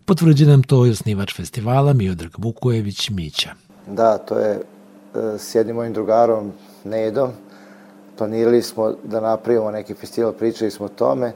[0.06, 3.50] Potvrđuje nam to i osnivač festivala Miodrag Vukojević Mića.
[3.88, 4.62] Da, to je e,
[5.38, 6.52] s jednim mojim drugarom
[6.84, 7.32] Nedom.
[8.18, 11.34] Planirali smo da napravimo neki festival, pričali smo o tome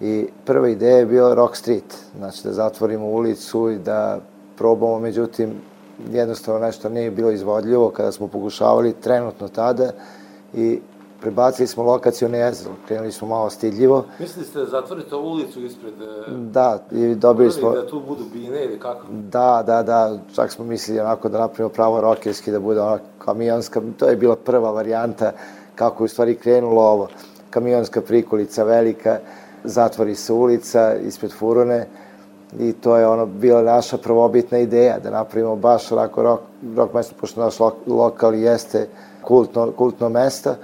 [0.00, 4.20] i prva ideja je bila Rock Street, znači da zatvorimo ulicu i da
[4.56, 5.69] probamo, međutim,
[6.12, 9.90] jednostavno nešto nije bilo izvodljivo kada smo pokušavali trenutno tada
[10.54, 10.80] i
[11.20, 14.04] prebacili smo lokaciju na jezero, krenuli smo malo stidljivo.
[14.18, 15.94] Mislili ste da zatvorite ovu ulicu ispred...
[16.02, 17.70] e, Da, i dobili smo...
[17.70, 19.06] Da tu budu bine ili kako?
[19.10, 23.80] Da, da, da, čak smo mislili onako da napravimo pravo rokerski, da bude onako kamionska,
[23.98, 25.32] to je bila prva varijanta
[25.74, 27.08] kako je u stvari krenulo ovo.
[27.50, 29.18] Kamionska prikolica velika,
[29.64, 31.86] zatvori se ulica ispred furone
[32.58, 36.42] i to je ono bila naša prvobitna ideja da napravimo baš onako rock,
[36.76, 38.88] rock mesto, pošto naš lo, lokal jeste
[39.22, 40.54] kultno, kultno mesto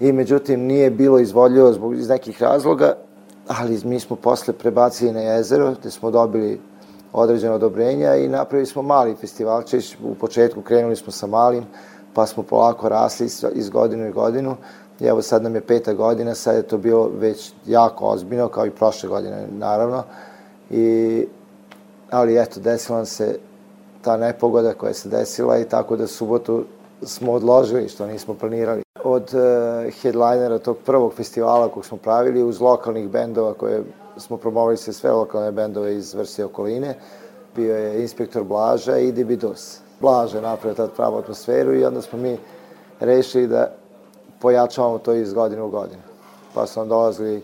[0.00, 2.94] i međutim nije bilo izvodljivo zbog iz nekih razloga,
[3.48, 6.60] ali mi smo posle prebacili na jezero, gde smo dobili
[7.12, 9.96] određeno odobrenja i napravili smo mali festivalčić.
[10.04, 11.64] U početku krenuli smo sa malim,
[12.14, 14.56] pa smo polako rasli iz, godinu i godinu.
[15.00, 18.66] I evo sad nam je peta godina, sad je to bilo već jako ozbiljno, kao
[18.66, 20.02] i prošle godine, naravno.
[20.70, 21.26] I,
[22.10, 23.38] ali eto, desila nam se
[24.02, 26.64] ta nepogoda koja se desila i tako da subotu
[27.02, 28.82] smo odložili, što nismo planirali.
[29.04, 33.82] Od uh, headlinera tog prvog festivala kog smo pravili, uz lokalnih bendova koje
[34.16, 36.94] smo promovali se sve lokalne bendove iz vrste okoline,
[37.56, 39.78] bio je inspektor Blaža i Dibidus.
[40.00, 42.38] Blaža je napravio tad pravu atmosferu i onda smo mi
[43.00, 43.70] rešili da
[44.40, 46.02] pojačavamo to iz godine u godinu.
[46.54, 47.42] Pa su nam dolazili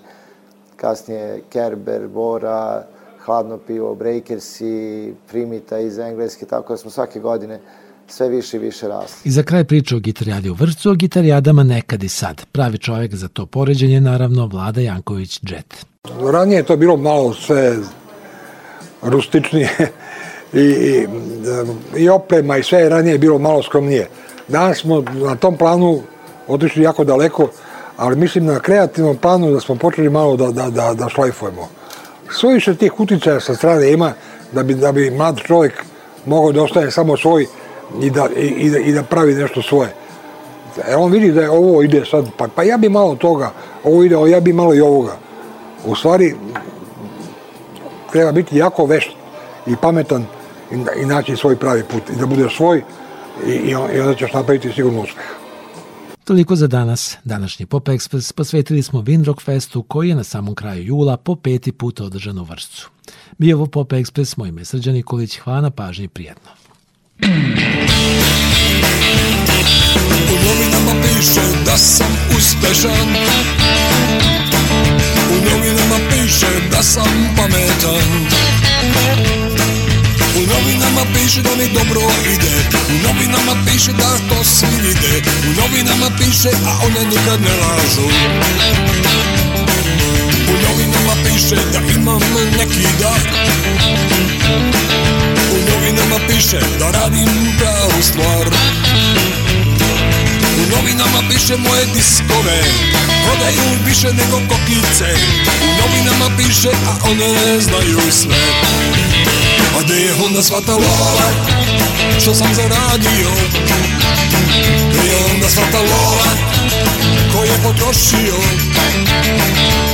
[0.76, 2.84] kasnije Kerber, Bora,
[3.24, 7.60] Hladno pivo, Breakersi, Primita iz Engleske, tako da smo svake godine
[8.08, 9.16] sve više i više rasli.
[9.24, 12.46] I za kraj priče o gitarijadi u Vršcu, o gitarijadama nekad i sad.
[12.52, 15.86] Pravi čovjek za to poređenje je naravno Vlada Janković Jet.
[16.32, 17.76] Ranije je to bilo malo sve
[19.02, 19.70] rustičnije
[20.52, 21.06] i, i,
[21.96, 24.08] i oprema i sve je ranije bilo malo skromnije.
[24.48, 26.02] Danas smo na tom planu
[26.48, 27.48] otišli jako daleko,
[27.96, 31.68] ali mislim na kreativnom planu da smo počeli malo da, da, da, da šlajfujemo.
[32.34, 34.12] Sve više tih uticaja sa strane ima
[34.52, 35.84] da bi, da bi mlad čovjek
[36.26, 37.46] mogao da ostane samo svoj
[38.02, 39.94] i da, i, i da, i da pravi nešto svoje.
[40.88, 43.50] E on vidi da je ovo ide sad, pa, pa ja bi malo toga,
[43.84, 45.16] ovo ide, ja bi malo i ovoga.
[45.86, 46.34] U stvari,
[48.12, 49.10] treba biti jako vešt
[49.66, 50.26] i pametan
[50.72, 52.82] i, i naći svoj pravi put i da bude svoj
[53.46, 55.43] i, i, i onda ćeš napraviti sigurno uspeh.
[56.24, 57.16] Toliko za danas.
[57.24, 61.72] Današnji Pop Express posvetili smo Windrock Festu koji je na samom kraju jula po peti
[61.72, 62.90] put održan u Vršcu.
[63.38, 66.50] Bio ovo Pop Express, moj ime Srđan Nikolić, hvala na pažnji i prijetno.
[70.30, 73.08] U novinama piše da sam uspešan
[75.30, 78.24] U novinama piše da sam pametan
[80.36, 82.00] U novinama piše da mi dobro
[82.34, 82.54] ide.
[82.88, 85.22] U novinama piše da to svi vide.
[85.48, 88.08] U novinama piše, a one nikad ne lažu.
[90.48, 92.20] U novinama piše da imam
[92.58, 93.20] neki dar.
[95.52, 97.28] U novinama piše da radim
[97.58, 98.48] pravu stvar
[100.70, 102.62] Novinama piše moje diskove
[103.24, 105.08] Prodaju više nego kokice.
[105.64, 108.36] U novinama piše, a one ne znaju sve.
[109.78, 111.28] A gde je onda sva ta lova
[112.20, 113.30] Što sam zaradio?
[114.90, 116.30] Gde je onda sva ta lova
[117.32, 118.36] Ko je potrošio?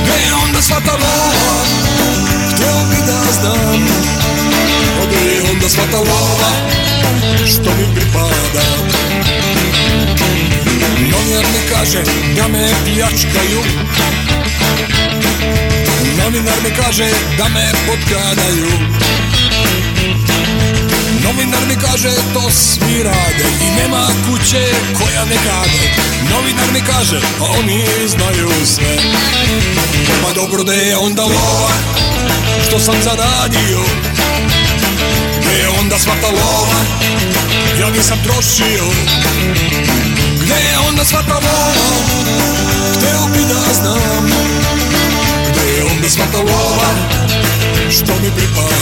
[0.03, 1.63] Gde je onda sva ta lova
[2.53, 3.87] Hteo bi da znam.
[5.01, 6.51] A gde je onda sva ta lova
[7.47, 8.61] Što mi pripada
[11.09, 12.03] Novinar mi kaže
[12.35, 13.61] da me pljačkaju.
[16.17, 18.67] Novinar mi kaže da me potkradaju.
[21.23, 24.65] Novinar mi kaže to svi rade I nema kuće
[24.99, 25.83] koja ne kade
[26.29, 28.97] Novinar mi kaže a oni znaju sve.
[30.23, 31.71] Pa dobro da je onda lova
[32.67, 33.79] Što sam zaradio.
[35.41, 36.79] Gde je onda sva ta lova
[37.79, 38.83] Ja nisam trošio
[40.57, 41.73] Je onda sva ta lova
[42.93, 44.29] Hteo bi da znam.
[45.49, 46.89] Gde je onda sva ta lova
[47.89, 48.75] Što mi pripada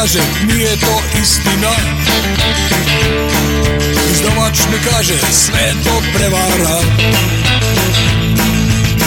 [0.00, 1.70] kaže nije to istina.
[4.12, 6.78] Izdavač mi kaže sve to prevara.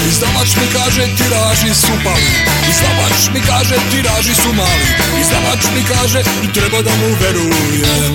[0.10, 2.32] Izdavač mi kaže tiraži su pali.
[2.70, 4.88] Izdavač mi kaže tiraži su mali.
[5.22, 6.24] Izdavač mi kaže
[6.54, 8.14] treba da mu verujem.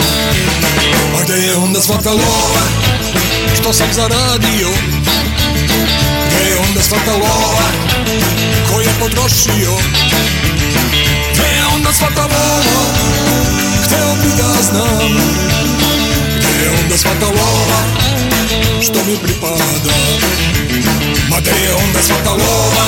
[1.19, 2.63] A gde je onda sva ta lova?
[3.61, 4.69] Što sam zaradio?
[6.29, 7.69] Gde je onda sva ta lova?
[8.71, 9.77] Ko je potrošio
[11.87, 12.85] Gde je onda sva ta lova
[13.85, 15.13] Hteo bi da znam
[16.39, 17.81] Gde je onda sva ta lova
[18.83, 19.95] Što mi pripada
[21.31, 22.87] Ma gde je onda sva ta lova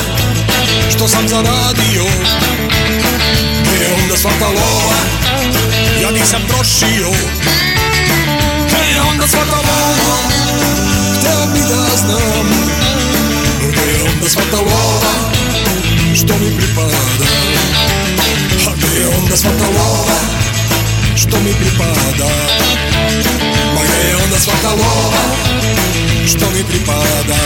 [0.91, 2.05] Što sam zaradio
[3.63, 4.99] Gde je onda sva ta lova
[6.03, 7.11] Ja nisam trošio
[8.67, 9.49] Gde je onda sva
[19.07, 20.13] он Миллион асфальтолова,
[21.17, 22.31] что мне припада
[23.75, 25.15] Миллион асфальтолова,
[26.27, 27.37] что мне припада